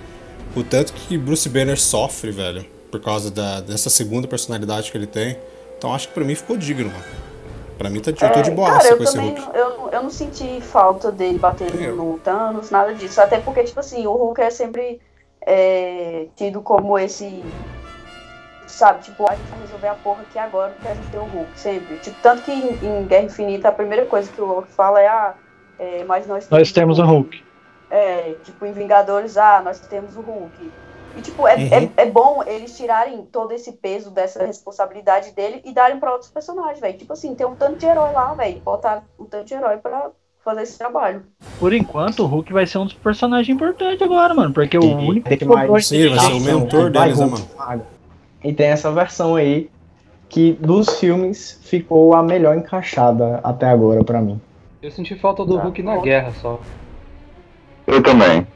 [0.56, 5.06] O tanto que Bruce Banner sofre, velho, por causa da, dessa segunda personalidade que ele
[5.06, 5.36] tem.
[5.78, 7.04] Então acho que pra mim ficou digno, mano.
[7.78, 9.40] Pra mim tá, eu tô de É, eu com esse Hulk.
[9.40, 11.96] não- eu, eu não senti falta dele batendo Eu.
[11.96, 13.20] no Thanos, nada disso.
[13.20, 15.00] Até porque, tipo assim, o Hulk é sempre
[15.46, 17.42] é, tido como esse.
[18.66, 21.24] Sabe, tipo, a gente vai resolver a porra aqui agora porque a gente tem o
[21.24, 21.96] Hulk, sempre.
[21.98, 25.08] Tipo, tanto que em, em Guerra Infinita a primeira coisa que o Hulk fala é,
[25.08, 25.34] ah,
[25.80, 27.42] é, mas nós temos, Nós temos o Hulk.
[27.90, 30.70] É, tipo, em Vingadores, ah, nós temos o Hulk.
[31.16, 31.90] E, tipo, é, Uhum.
[31.96, 36.30] é, é bom eles tirarem todo esse peso dessa responsabilidade dele e darem pra outros
[36.30, 36.96] personagens, velho.
[36.96, 38.60] Tipo assim, tem um tanto de herói lá, velho.
[38.60, 40.10] Botar um tanto de herói pra
[40.44, 41.24] fazer esse trabalho.
[41.58, 44.52] Por enquanto, o Hulk vai ser um dos personagens importantes agora, mano.
[44.54, 47.26] Porque o E único tem que mais- Sim, vai ser o mentor vai deles, né,
[47.26, 47.82] Hulk, mano?
[48.44, 49.68] E tem essa versão aí
[50.28, 54.40] que dos filmes ficou a melhor encaixada até agora pra mim.
[54.82, 55.62] Eu senti falta do Tá.
[55.64, 56.60] Hulk na guerra só.
[57.86, 58.46] Eu também.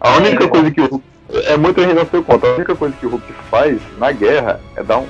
[0.00, 0.48] A única É.
[0.48, 1.04] coisa que o Hulk.
[1.32, 1.56] É
[2.04, 2.46] se deu conta.
[2.48, 5.06] A única coisa que o Hulk faz na guerra é dar um.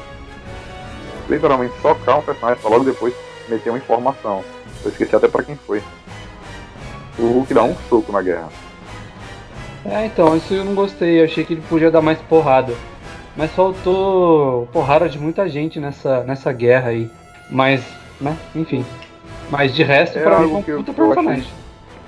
[1.28, 3.14] Literalmente socar um personagem pra logo depois
[3.48, 4.44] meter uma informação.
[4.84, 5.82] Eu esqueci até pra quem foi.
[7.18, 8.48] O Hulk dá um soco na guerra.
[9.84, 11.20] É, então, isso eu não gostei.
[11.20, 12.74] Eu achei que ele podia dar mais porrada.
[13.36, 17.10] Mas faltou porrada de muita gente nessa, nessa guerra aí.
[17.48, 17.82] Mas,
[18.20, 18.84] né, enfim.
[19.50, 21.46] Mas de resto, É pra mim, foi um que eu- puta eu personagem.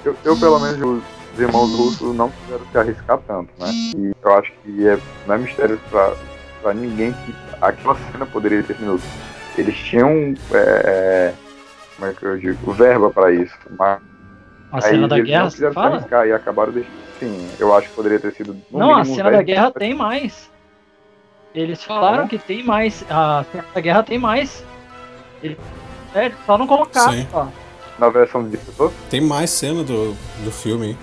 [0.05, 1.03] Eu, eu, pelo menos,
[1.35, 3.71] os irmãos russos não quiseram se arriscar tanto, né?
[3.97, 6.13] E eu acho que é, não é mistério pra,
[6.61, 9.05] pra ninguém que aquela cena poderia ter minutos.
[9.57, 10.35] Eles tinham.
[10.53, 11.33] É,
[11.97, 12.73] como é que eu digo?
[12.73, 13.55] Verba pra isso.
[13.79, 14.01] Mas
[14.73, 15.97] A cena da eles guerra, não quiseram se fala?
[15.97, 16.93] arriscar e acabaram deixando.
[17.21, 18.57] Sim, eu acho que poderia ter sido.
[18.71, 20.51] no Não, a cena da 10, guerra tem mais.
[21.55, 23.05] Eles falaram que tem mais.
[23.09, 24.65] A cena da guerra tem mais.
[25.43, 25.57] Ele,
[26.14, 27.12] é, só não colocaram.
[27.12, 27.27] Sim.
[27.33, 27.46] Ó.
[27.98, 28.92] Na versão de diretor.
[29.11, 30.98] Tem mais cena do, do filme, hein?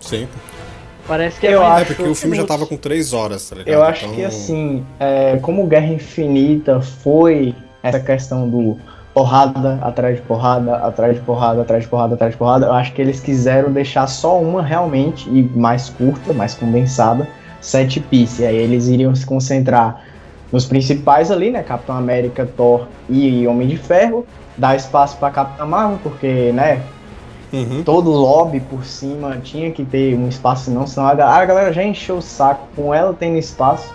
[0.00, 0.38] Sempre.
[1.06, 3.48] Parece que é Eu mais É, acho porque o filme já tava com três horas,
[3.48, 3.74] tá ligado?
[3.74, 8.78] Eu acho Então, que assim, é, como Guerra Infinita foi essa questão do
[9.14, 12.92] porrada atrás de porrada, atrás de porrada, atrás de porrada, atrás de porrada, eu acho
[12.92, 17.26] que eles quiseram deixar só uma realmente e mais curta, mais condensada,
[17.60, 18.42] sete piece.
[18.42, 20.04] E aí eles iriam se concentrar
[20.52, 21.62] nos principais ali, né?
[21.62, 26.82] Capitão América, Thor e Homem de Ferro, dar espaço para Capitã Marvel, porque, né,
[27.52, 27.82] Uhum.
[27.82, 31.82] todo lobby por cima tinha que ter um espaço, senão, senão a, a galera já
[31.82, 33.94] encheu o saco com ela tendo espaço.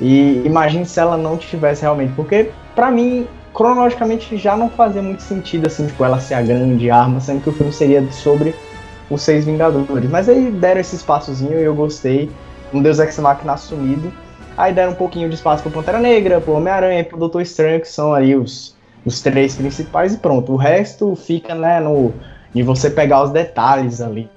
[0.00, 5.22] E imagine se ela não tivesse realmente, porque pra mim, cronologicamente, já não fazia muito
[5.22, 8.54] sentido assim, tipo, ela ser a grande arma, sendo que o filme seria sobre
[9.10, 10.10] os seis Vingadores.
[10.10, 12.30] Mas aí deram esse espaçozinho e eu gostei.
[12.72, 14.12] Um Deus Ex Machina assumido.
[14.56, 17.88] Aí deram um pouquinho de espaço pro Pantera Negra, pro Homem-Aranha pro Doutor Estranho, que
[17.88, 20.52] são ali os, os três principais, e pronto.
[20.52, 22.12] O resto fica, né, no,
[22.54, 24.30] de você pegar os detalhes ali.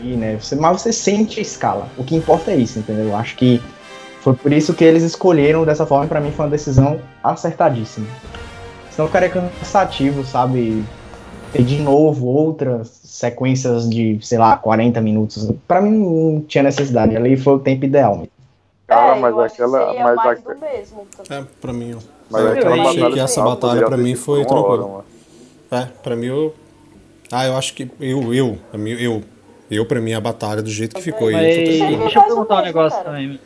[0.00, 1.88] E, né, você, mas você sente a escala.
[1.98, 3.08] O que importa é isso, entendeu?
[3.08, 3.60] Eu acho que
[4.20, 6.06] foi por isso que eles escolheram dessa forma.
[6.06, 8.06] Pra mim foi uma decisão acertadíssima.
[8.90, 10.84] Senão ficaria cansativo, sabe?
[11.52, 15.50] Ter de novo outras sequências de, sei lá, 40 minutos.
[15.66, 17.16] Pra mim não tinha necessidade.
[17.16, 18.24] Ali foi o tempo ideal.
[18.90, 19.86] Cara, é, mas eu acho que aquela.
[19.86, 21.06] seria Mas, mais a- do mesmo.
[21.30, 22.00] É, pra mim, ó.
[22.28, 24.86] mas eu aquela achei batalha que essa batalha pra mim foi tranquila.
[24.86, 25.04] hora.
[25.70, 26.54] É, pra mim eu.
[27.30, 27.88] Ah, eu acho que.
[28.00, 28.58] Eu, eu.
[28.74, 29.22] Mim, eu.
[29.70, 31.34] Eu, pra mim, a batalha do jeito que ficou aí.
[31.34, 33.10] Eu deixa eu perguntar um negócio cara.
[33.10, 33.38] também.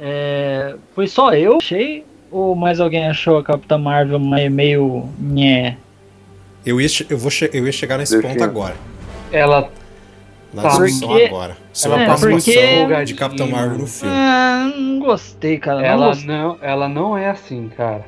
[0.00, 2.04] É, foi só eu que achei?
[2.32, 5.08] Ou mais alguém achou a Capitã Marvel meio.
[5.20, 5.76] nhé?
[6.66, 8.32] Eu ia, eu, vou eu ia chegar nesse Defina.
[8.34, 8.74] ponto agora.
[9.30, 9.68] Ela
[10.52, 11.56] Na discussão Porque- agora.
[11.72, 14.14] Sobre É, a participação porque- de Capitão Marvel no filme.
[14.14, 15.78] Ah, não gostei, cara.
[15.78, 16.26] não ela gostei.
[16.26, 18.04] não, ela não é assim, cara.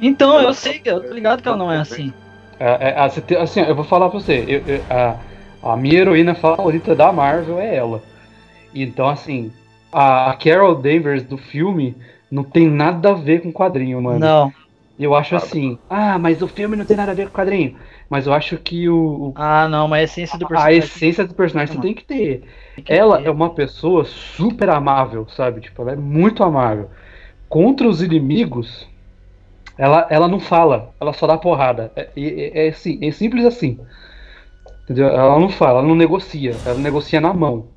[0.00, 2.12] Então, eu sei, eu tô ligado que ela não é assim.
[2.60, 5.16] É, é, a- você tem- assim, eu vou falar pra você, eu- eu- a,
[5.72, 8.02] a minha heroína favorita da Marvel é ela.
[8.74, 9.50] Então, assim,
[9.90, 11.96] a, a Carol Danvers do filme
[12.30, 14.18] não tem nada a ver com o quadrinho, mano.
[14.18, 14.52] Não.
[14.98, 17.76] Eu acho assim, ah, mas o filme não tem nada a ver com o quadrinho.
[18.10, 20.72] Mas eu acho que o, o- Ah, não, mas a essência do a personagem.
[20.72, 22.44] essência do personagem você tem que ter.
[22.74, 23.24] tem que Ela ter.
[23.24, 25.60] é uma pessoa super amável, sabe?
[25.60, 26.90] Tipo, ela é muito amável.
[27.48, 28.88] Contra os inimigos,
[29.78, 31.92] ela, ela não fala, ela só dá porrada.
[31.96, 33.84] É, é, é assim, é simples assim.
[34.84, 35.08] Entendeu?
[35.08, 37.72] Ela não fala, ela não negocia, ela negocia na mão.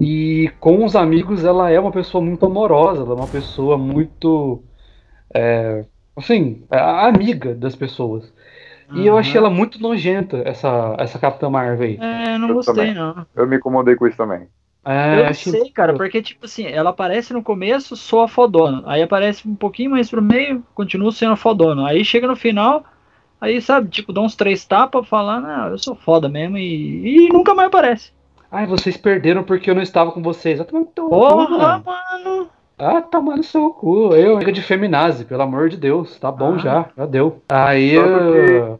[0.00, 4.64] E com os amigos, ela é uma pessoa muito amorosa, ela é uma pessoa muito.
[5.34, 8.32] É, assim, a- amiga das pessoas.
[8.92, 11.98] E eu achei ela muito nojenta, essa, essa Capitã Marvel aí.
[12.00, 12.94] É, não Eu gostei, também.
[12.94, 13.26] não.
[13.36, 14.48] Eu me incomodei com isso também.
[14.84, 18.82] É, eu achei- sei, cara, porque, tipo assim, ela aparece no começo, sou a fodona.
[18.86, 21.88] Aí aparece um pouquinho mais pro meio, continua sendo a fodona.
[21.88, 22.84] Aí chega no final,
[23.38, 27.28] aí, sabe, tipo, dá uns três tapas falando, ah, eu sou foda mesmo, e, e
[27.28, 28.12] nunca mais aparece.
[28.50, 30.58] Ai, vocês perderam porque eu não estava com vocês.
[30.58, 31.84] Teu cu, Porra, mano.
[31.84, 32.48] mano!
[32.78, 34.14] Ah, toma no seu cu.
[34.14, 36.18] Eu, amiga de feminazi, pelo amor de Deus.
[36.18, 36.58] Tá bom Ah.
[36.58, 37.42] já, já deu.
[37.48, 38.78] Aí eu,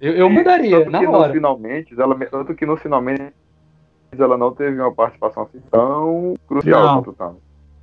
[0.00, 1.32] eu, eu mandaria, Tanto na que no hora.
[1.32, 3.32] finalmente, ela, tanto que no finalmente
[4.18, 6.94] ela não teve uma participação assim tão crucial Não.
[7.02, 7.36] quanto Thanos.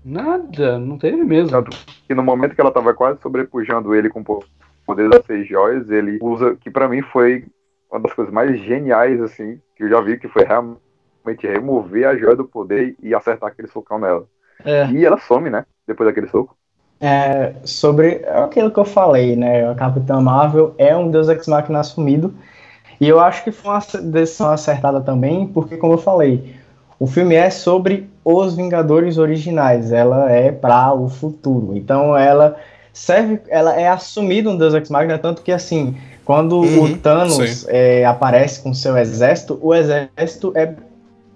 [0.04, 1.50] Nada, não teve mesmo.
[1.52, 4.44] Tanto que no momento que ela tava quase sobrepujando ele com o
[4.86, 7.46] poder das seis joias, ele usa, que pra mim foi
[7.90, 12.18] uma das coisas mais geniais, assim, que eu já vi, que foi realmente remover a
[12.18, 14.26] joia do poder e acertar aquele socão nela.
[14.66, 14.88] É.
[14.92, 15.66] E ela some, né?
[15.88, 16.56] Depois daquele soco.
[17.00, 19.70] É, sobre aquilo que eu falei, né?
[19.70, 22.34] A Capitã Marvel é um Deus Ex Machina assumido.
[23.00, 26.56] E eu acho que foi uma decisão acertada também, porque, como eu falei,
[26.98, 29.92] o filme é sobre os Vingadores originais.
[29.92, 31.76] Ela é para o futuro.
[31.76, 32.56] Então, ela
[32.94, 37.68] serve, ela é assumida um Deus Ex Machina, tanto que, assim, quando Uhum, o Thanos
[37.68, 40.74] é, aparece com seu exército, o exército é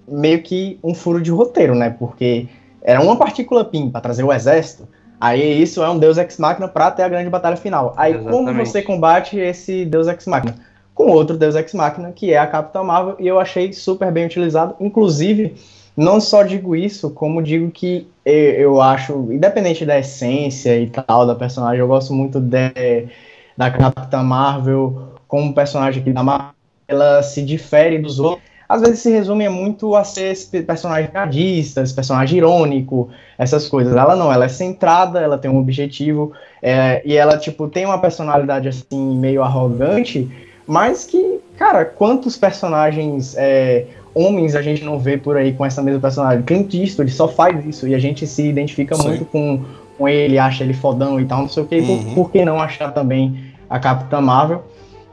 [0.07, 1.89] meio que um furo de roteiro, né?
[1.89, 2.47] Porque
[2.81, 4.87] era uma partícula PIN para trazer o exército.
[5.19, 7.93] Aí isso é um Deus Ex Machina para ter a grande batalha final.
[7.97, 8.69] Aí como Exatamente.
[8.69, 10.55] você combate esse Deus Ex Machina?
[10.93, 14.25] Com outro Deus Ex Machina, que é a Capitã Marvel, e eu achei super bem
[14.25, 14.75] utilizado.
[14.79, 15.55] Inclusive,
[15.95, 21.25] não só digo isso, como digo que eu, eu acho, independente da essência e tal
[21.25, 23.07] da personagem, eu gosto muito de,
[23.55, 26.53] da Capitã Marvel como personagem aqui da Marvel.
[26.87, 28.47] Ela se difere dos outros.
[28.69, 33.95] Às vezes se resume muito a ser esse personagem piadista, esse personagem irônico, essas coisas.
[33.95, 37.97] Ela não, ela é centrada, ela tem um objetivo, é, e ela, tipo, tem uma
[37.99, 40.29] personalidade, assim, meio arrogante,
[40.67, 45.81] mas que, cara, quantos personagens é, homens a gente não vê por aí com essa
[45.81, 46.43] mesma personalidade?
[46.45, 49.07] Clint Eastwood só faz isso, e a gente se identifica Sim.
[49.07, 49.63] muito com,
[49.97, 52.03] com ele, acha ele fodão e tal, não sei o que, Uhum.
[52.03, 54.63] por, por que não achar também a Capitã Marvel?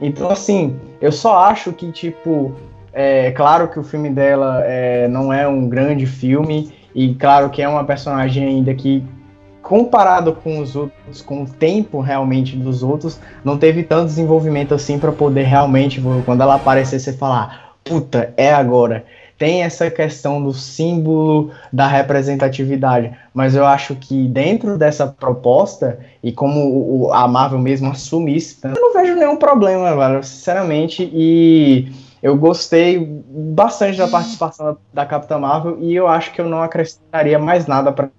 [0.01, 2.51] Então, assim, eu só acho que, tipo,
[2.95, 7.61] é claro que o filme dela é, não é um grande filme, e claro que
[7.61, 9.03] é uma personagem ainda que,
[9.61, 14.97] comparado com os outros, com o tempo realmente dos outros, não teve tanto desenvolvimento assim
[14.97, 19.03] para poder realmente, quando ela aparecer, você falar, puta, é agora.
[19.37, 26.31] Tem essa questão do símbolo da representatividade, mas eu acho que dentro dessa proposta, e
[26.31, 31.91] como o- o- a Marvel mesmo assumisse, eu não vejo nenhum problema, velho, sinceramente, e
[32.25, 37.37] eu gostei bastante da participação da, Capitã Marvel e eu acho que eu não acrescentaria
[37.37, 38.09] mais nada para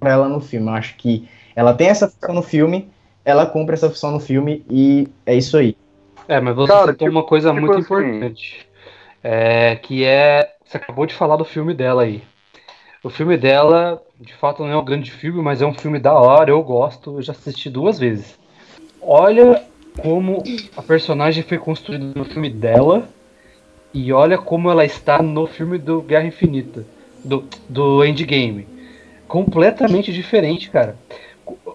[0.00, 0.68] ela no filme.
[0.68, 2.88] Eu acho que ela tem essa função no filme,
[3.24, 5.76] ela cumpre essa função no filme e é isso aí.
[6.28, 8.68] É, mas você Cara, citou tipo- uma coisa tipo muito assim- importante.
[9.24, 10.54] É, que é.
[10.64, 12.22] Você acabou de falar do filme dela aí.
[13.02, 16.14] O filme dela, de fato, não é um grande filme, mas é um filme da
[16.14, 18.38] hora, eu gosto, eu já assisti duas vezes.
[19.02, 19.64] Olha
[20.00, 20.44] como
[20.76, 23.08] a personagem foi construída no filme dela
[23.94, 26.84] e olha como ela está no filme do Guerra Infinita,
[27.24, 28.66] do, do Endgame.
[29.26, 30.96] Completamente diferente, cara.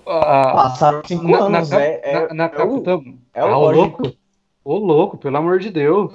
[0.07, 2.83] A- Passaram cinco na, na, anos, é, é, na, na é o-
[3.33, 4.13] é o ah, louco.
[4.63, 6.13] Ô louco, pelo amor de Deus.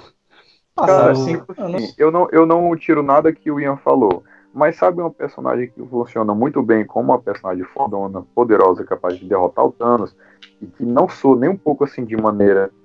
[0.75, 1.95] passaram Cara, cinco Assim, anos.
[1.99, 4.25] eu não, eu não tiro nada que o Ian falou.
[4.55, 9.25] Mas sabe uma personagem que funciona muito bem como uma personagem fodona, poderosa, capaz de
[9.27, 10.17] derrotar o Thanos,
[10.61, 12.78] e que não soa nem um pouco assim de maneira é,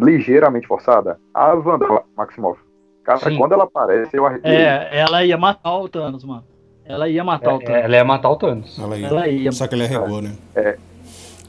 [0.00, 1.18] ligeiramente forçada?
[1.34, 2.60] A Wanda Maximoff.
[3.04, 3.36] Cara, Sim.
[3.38, 4.50] quando ela aparece, eu arrepio.
[4.50, 6.44] É, ela ia matar o Thanos, mano.
[6.84, 7.84] Ela ia matar o É, Thanos.
[7.84, 8.78] ela ia matar o Thanos.
[8.78, 9.06] Ela ia.
[9.06, 9.52] Ela ia.
[9.52, 10.32] Só que ele arregou, né?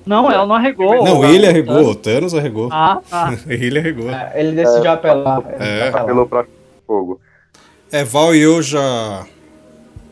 [0.06, 1.04] Não, ela não arregou.
[1.04, 1.92] Não, o- ele o arregou, Thanos.
[1.92, 2.70] o Thanos arregou.
[2.72, 3.34] Ah, tá.
[3.48, 4.10] Ele arregou.
[4.10, 5.42] É, Ele decidiu apelar.
[5.60, 5.88] É.
[5.90, 6.02] apelar.
[6.02, 6.46] Apelou pra
[6.88, 7.20] fogo.
[7.92, 9.26] É, Val e eu já.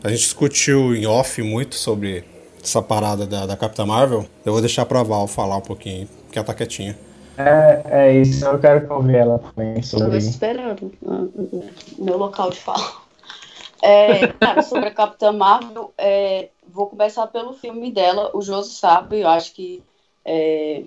[0.04, 2.22] A gente discutiu em off muito sobre
[2.62, 4.24] essa parada da, da Capitã Marvel.
[4.46, 6.96] Eu vou deixar pra Val falar um pouquinho, que ela tá quietinha.
[7.46, 10.18] É, é isso, eu quero que ouvir ela também sobre.
[10.18, 11.26] esperando ah,
[11.98, 13.00] meu local de fala.
[13.82, 18.30] É, cara, sobre a Capitã Marvel, é, vou começar pelo filme dela.
[18.34, 19.82] O Josi sabe, eu acho que
[20.24, 20.82] é,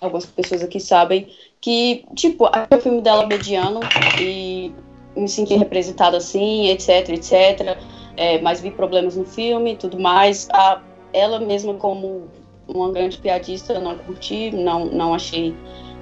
[0.00, 1.28] algumas pessoas aqui sabem
[1.60, 3.80] que, tipo, achei o filme dela mediano
[4.20, 4.72] e
[5.16, 7.78] me senti representada assim, etc, etc.
[8.16, 10.48] É, mas vi problemas no filme e tudo mais.
[10.50, 10.80] A,
[11.12, 12.28] ela mesma como
[12.68, 15.54] uma grande piadista, eu não curti, não, não achei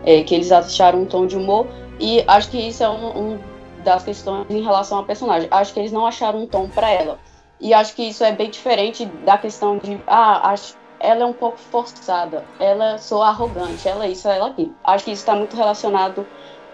[0.05, 1.67] é, que eles acharam um tom de humor.
[2.01, 3.39] E acho que isso é um, um
[3.85, 5.49] das questões em relação à personagem.
[5.51, 7.19] Acho que eles não acharam um tom para ela.
[7.61, 11.33] E acho que isso é bem diferente da questão de, ah, acho, ela é um
[11.33, 14.75] pouco forçada, ela sou arrogante, ela é isso, ela aquilo.
[14.83, 16.27] Acho que isso está muito relacionado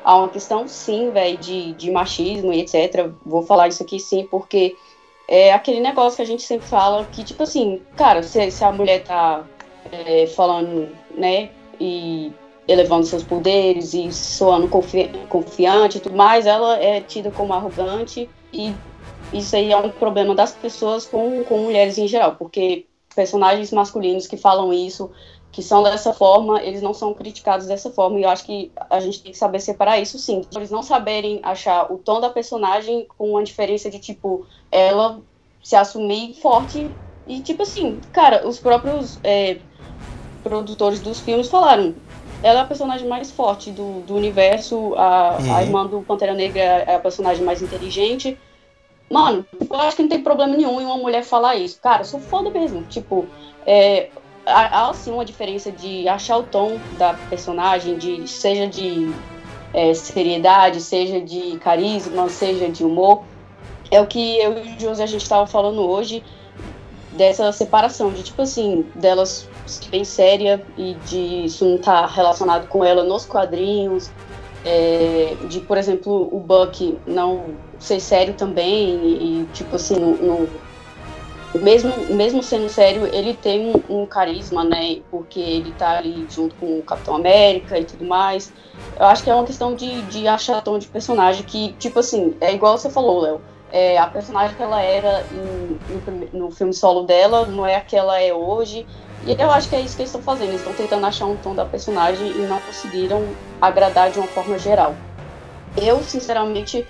[0.03, 3.11] a uma questão, sim, velho, de, de machismo e etc.
[3.24, 4.76] Vou falar isso aqui sim, porque
[5.28, 8.72] é aquele negócio que a gente sempre fala que, tipo assim, cara, se, se a
[8.72, 9.45] mulher tá
[9.91, 11.51] é, falando, né,
[11.81, 12.33] e
[12.68, 18.28] elevando seus poderes e soando confi confiante e tudo mais, ela é tida como arrogante
[18.53, 18.74] e
[19.33, 24.26] isso aí é um problema das pessoas com, com mulheres em geral, porque personagens masculinos
[24.26, 25.11] que falam isso,
[25.53, 29.01] que são dessa forma, eles não são criticados dessa forma, e eu acho que a
[29.01, 30.43] gente tem que saber separar isso sim.
[30.55, 35.20] Eles não saberem achar o tom da personagem com uma diferença de tipo, ela
[35.62, 36.91] se assumir forte
[37.31, 39.59] e tipo assim, cara, os próprios é,
[40.43, 41.95] produtores dos filmes falaram.
[42.43, 45.57] Ela é a personagem mais forte do, do universo, a, uhum.
[45.57, 48.37] a irmã do Pantera Negra é a personagem mais inteligente.
[49.09, 51.78] Mano, eu acho que não tem problema nenhum em uma mulher falar isso.
[51.81, 52.83] Cara, eu sou foda mesmo.
[52.85, 53.26] Tipo,
[53.64, 54.09] é,
[54.45, 59.12] há, há sim uma diferença de achar o tom da personagem, de seja de
[59.72, 63.22] é, seriedade, seja de carisma, seja de humor.
[63.89, 66.24] É o que eu e o José a gente estava falando hoje
[67.13, 69.49] dessa separação, de tipo assim, delas
[69.91, 74.11] bem séria e de isso não estar tá relacionado com ela nos quadrinhos,
[74.65, 80.49] é, de, por exemplo, o Buck não ser sério também e, tipo assim, no, no,
[81.55, 86.55] mesmo, mesmo sendo sério, ele tem um, um, carisma, né, porque ele tá ali junto
[86.57, 88.53] com o Capitão América e tudo mais.
[88.99, 92.37] Eu acho que é uma questão de, de achar tom de personagem que, tipo assim,
[92.41, 93.41] é igual você falou, Léo,
[93.73, 95.79] é, a personagem que ela era em,
[96.33, 98.87] no, no filme solo dela não é a que ela é hoje,
[99.27, 100.49] e eu acho que é isso que eles estão fazendo.
[100.49, 103.23] Eles estão tentando achar um tom da personagem e não conseguiram
[103.61, 104.95] agradar de uma forma geral.
[105.77, 106.87] Eu, sinceramente,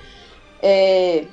[0.62, 1.24] é,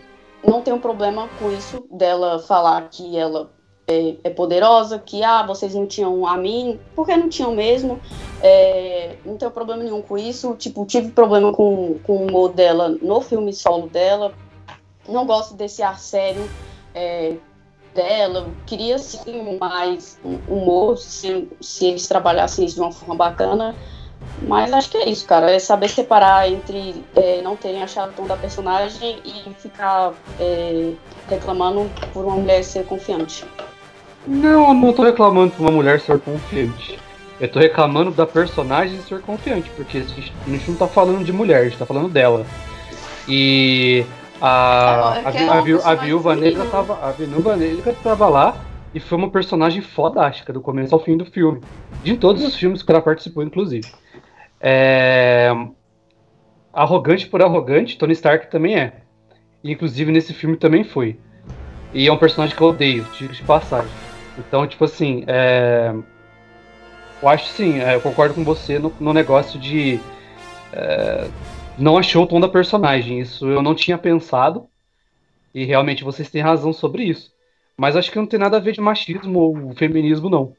[0.43, 3.51] não tenho problema com isso dela falar que ela
[3.87, 7.99] é, é, poderosa, que ah, vocês não tinham a mim, porque não tinham mesmo.
[8.41, 10.55] É, não tenho problema nenhum com isso.
[10.55, 14.33] Tipo, tive problema com, com o humor dela no filme solo dela.
[15.07, 16.49] Não gosto desse ar sério.
[16.93, 17.35] É,
[17.97, 23.75] dela, queria sim mais humor, se, se eles trabalhassem isso de uma forma bacana.
[24.47, 25.51] Mas acho que é isso, cara.
[25.51, 30.93] É saber separar entre é, não terem achado o tom da personagem e ficar é,
[31.27, 33.45] reclamando por uma mulher ser confiante.
[34.25, 36.99] Não, não tô reclamando por uma mulher ser confiante.
[37.39, 41.61] Eu tô reclamando da personagem ser confiante, porque a gente não tá falando de mulher,
[41.61, 42.45] a gente tá falando dela.
[43.27, 44.03] E
[44.41, 47.07] a, a, a, a, a Viúva Negra tava.
[47.07, 48.57] A Viúva Negra tava lá
[48.93, 51.61] e foi uma personagem fodástica do começo ao fim do filme.
[52.03, 53.87] De todos os filmes que ela participou, inclusive.
[54.59, 55.51] É...
[56.73, 59.01] Arrogante por arrogante, Tony Stark também é.
[59.63, 61.19] E, inclusive nesse filme também foi.
[61.93, 63.89] E é um personagem que eu odeio, digo de passagem.
[64.37, 65.93] Então, tipo assim, é...
[67.21, 69.99] eu acho sim, é, eu concordo com você no, no negócio de.
[70.71, 71.27] É
[71.77, 73.19] não achou o tom da personagem.
[73.19, 74.67] Isso eu não tinha pensado.
[75.53, 77.31] E realmente vocês têm razão sobre isso.
[77.77, 80.53] Mas acho que não tem nada a ver de machismo ou feminismo, não.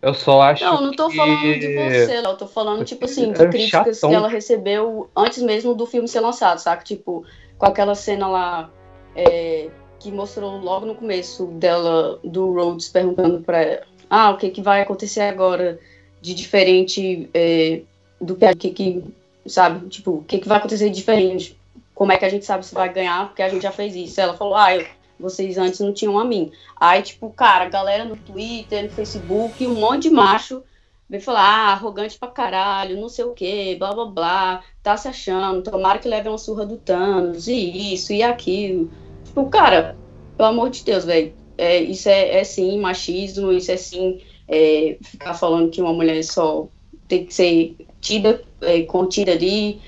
[0.00, 0.64] Eu só acho.
[0.64, 1.16] Não, não tô que...
[1.16, 4.10] falando de você, eu tô falando, tipo assim, de críticas chatão.
[4.10, 6.82] que ela recebeu antes mesmo do filme ser lançado, saca?
[6.82, 7.24] Tipo,
[7.58, 8.70] com aquela cena lá
[9.14, 9.68] é,
[9.98, 14.62] que mostrou logo no começo dela, do Rhodes, perguntando pra ela: ah, o que, que
[14.62, 15.78] vai acontecer agora
[16.22, 17.82] de diferente é,
[18.18, 19.04] do que, que
[19.50, 19.88] sabe?
[19.88, 21.58] Tipo, o que, que vai acontecer de diferente?
[21.94, 23.28] Como é que a gente sabe se vai ganhar?
[23.28, 24.20] Porque a gente já fez isso.
[24.20, 24.86] Ela falou, ah, eu,
[25.18, 26.50] vocês antes não tinham a mim.
[26.76, 30.62] Aí, tipo, cara, galera no Twitter, no Facebook, um monte de macho
[31.10, 35.08] veio falar, ah, arrogante pra caralho, não sei o que, blá blá blá, tá se
[35.08, 38.88] achando, tomara que leve uma surra do Thanos, e isso, e aquilo.
[39.24, 39.96] Tipo, cara,
[40.36, 44.98] pelo amor de Deus, velho, é, isso é, é sim machismo, isso é sim é,
[45.02, 46.68] ficar falando que uma mulher só
[47.08, 49.80] tem que ser tida, é, contida ali,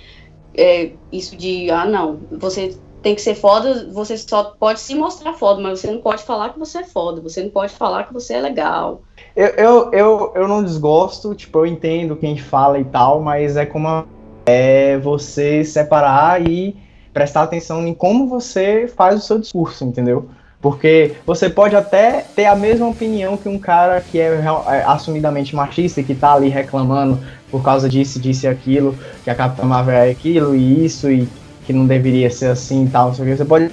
[0.54, 5.32] é, isso de, ah, não, você tem que ser foda, você só pode se mostrar
[5.34, 8.12] foda, mas você não pode falar que você é foda, você não pode falar que
[8.12, 9.02] você é legal.
[9.34, 13.66] Eu, eu, eu, eu não desgosto, tipo, eu entendo quem fala e tal, mas é
[13.66, 14.06] como
[14.46, 16.76] é você separar e
[17.12, 20.28] prestar atenção em como você faz o seu discurso, entendeu?
[20.62, 25.56] Porque você pode até ter a mesma opinião que um cara que é, é assumidamente
[25.56, 27.18] machista e que tá ali reclamando
[27.50, 31.28] por causa disso, disso e aquilo, que a Capitã Marvel é aquilo e isso, e
[31.66, 33.70] que não deveria ser assim e tal, Você pode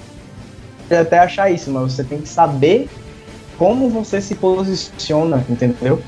[0.89, 2.89] até achar isso, mas você tem que saber
[3.55, 6.01] como você se posiciona, entendeu?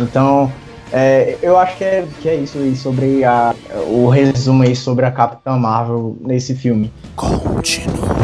[0.00, 0.50] Então,
[0.92, 3.54] é, eu acho que é, que é isso aí sobre a,
[3.86, 6.92] o resumo aí sobre a Capitã Marvel nesse filme.
[7.14, 8.23] Com contínuo.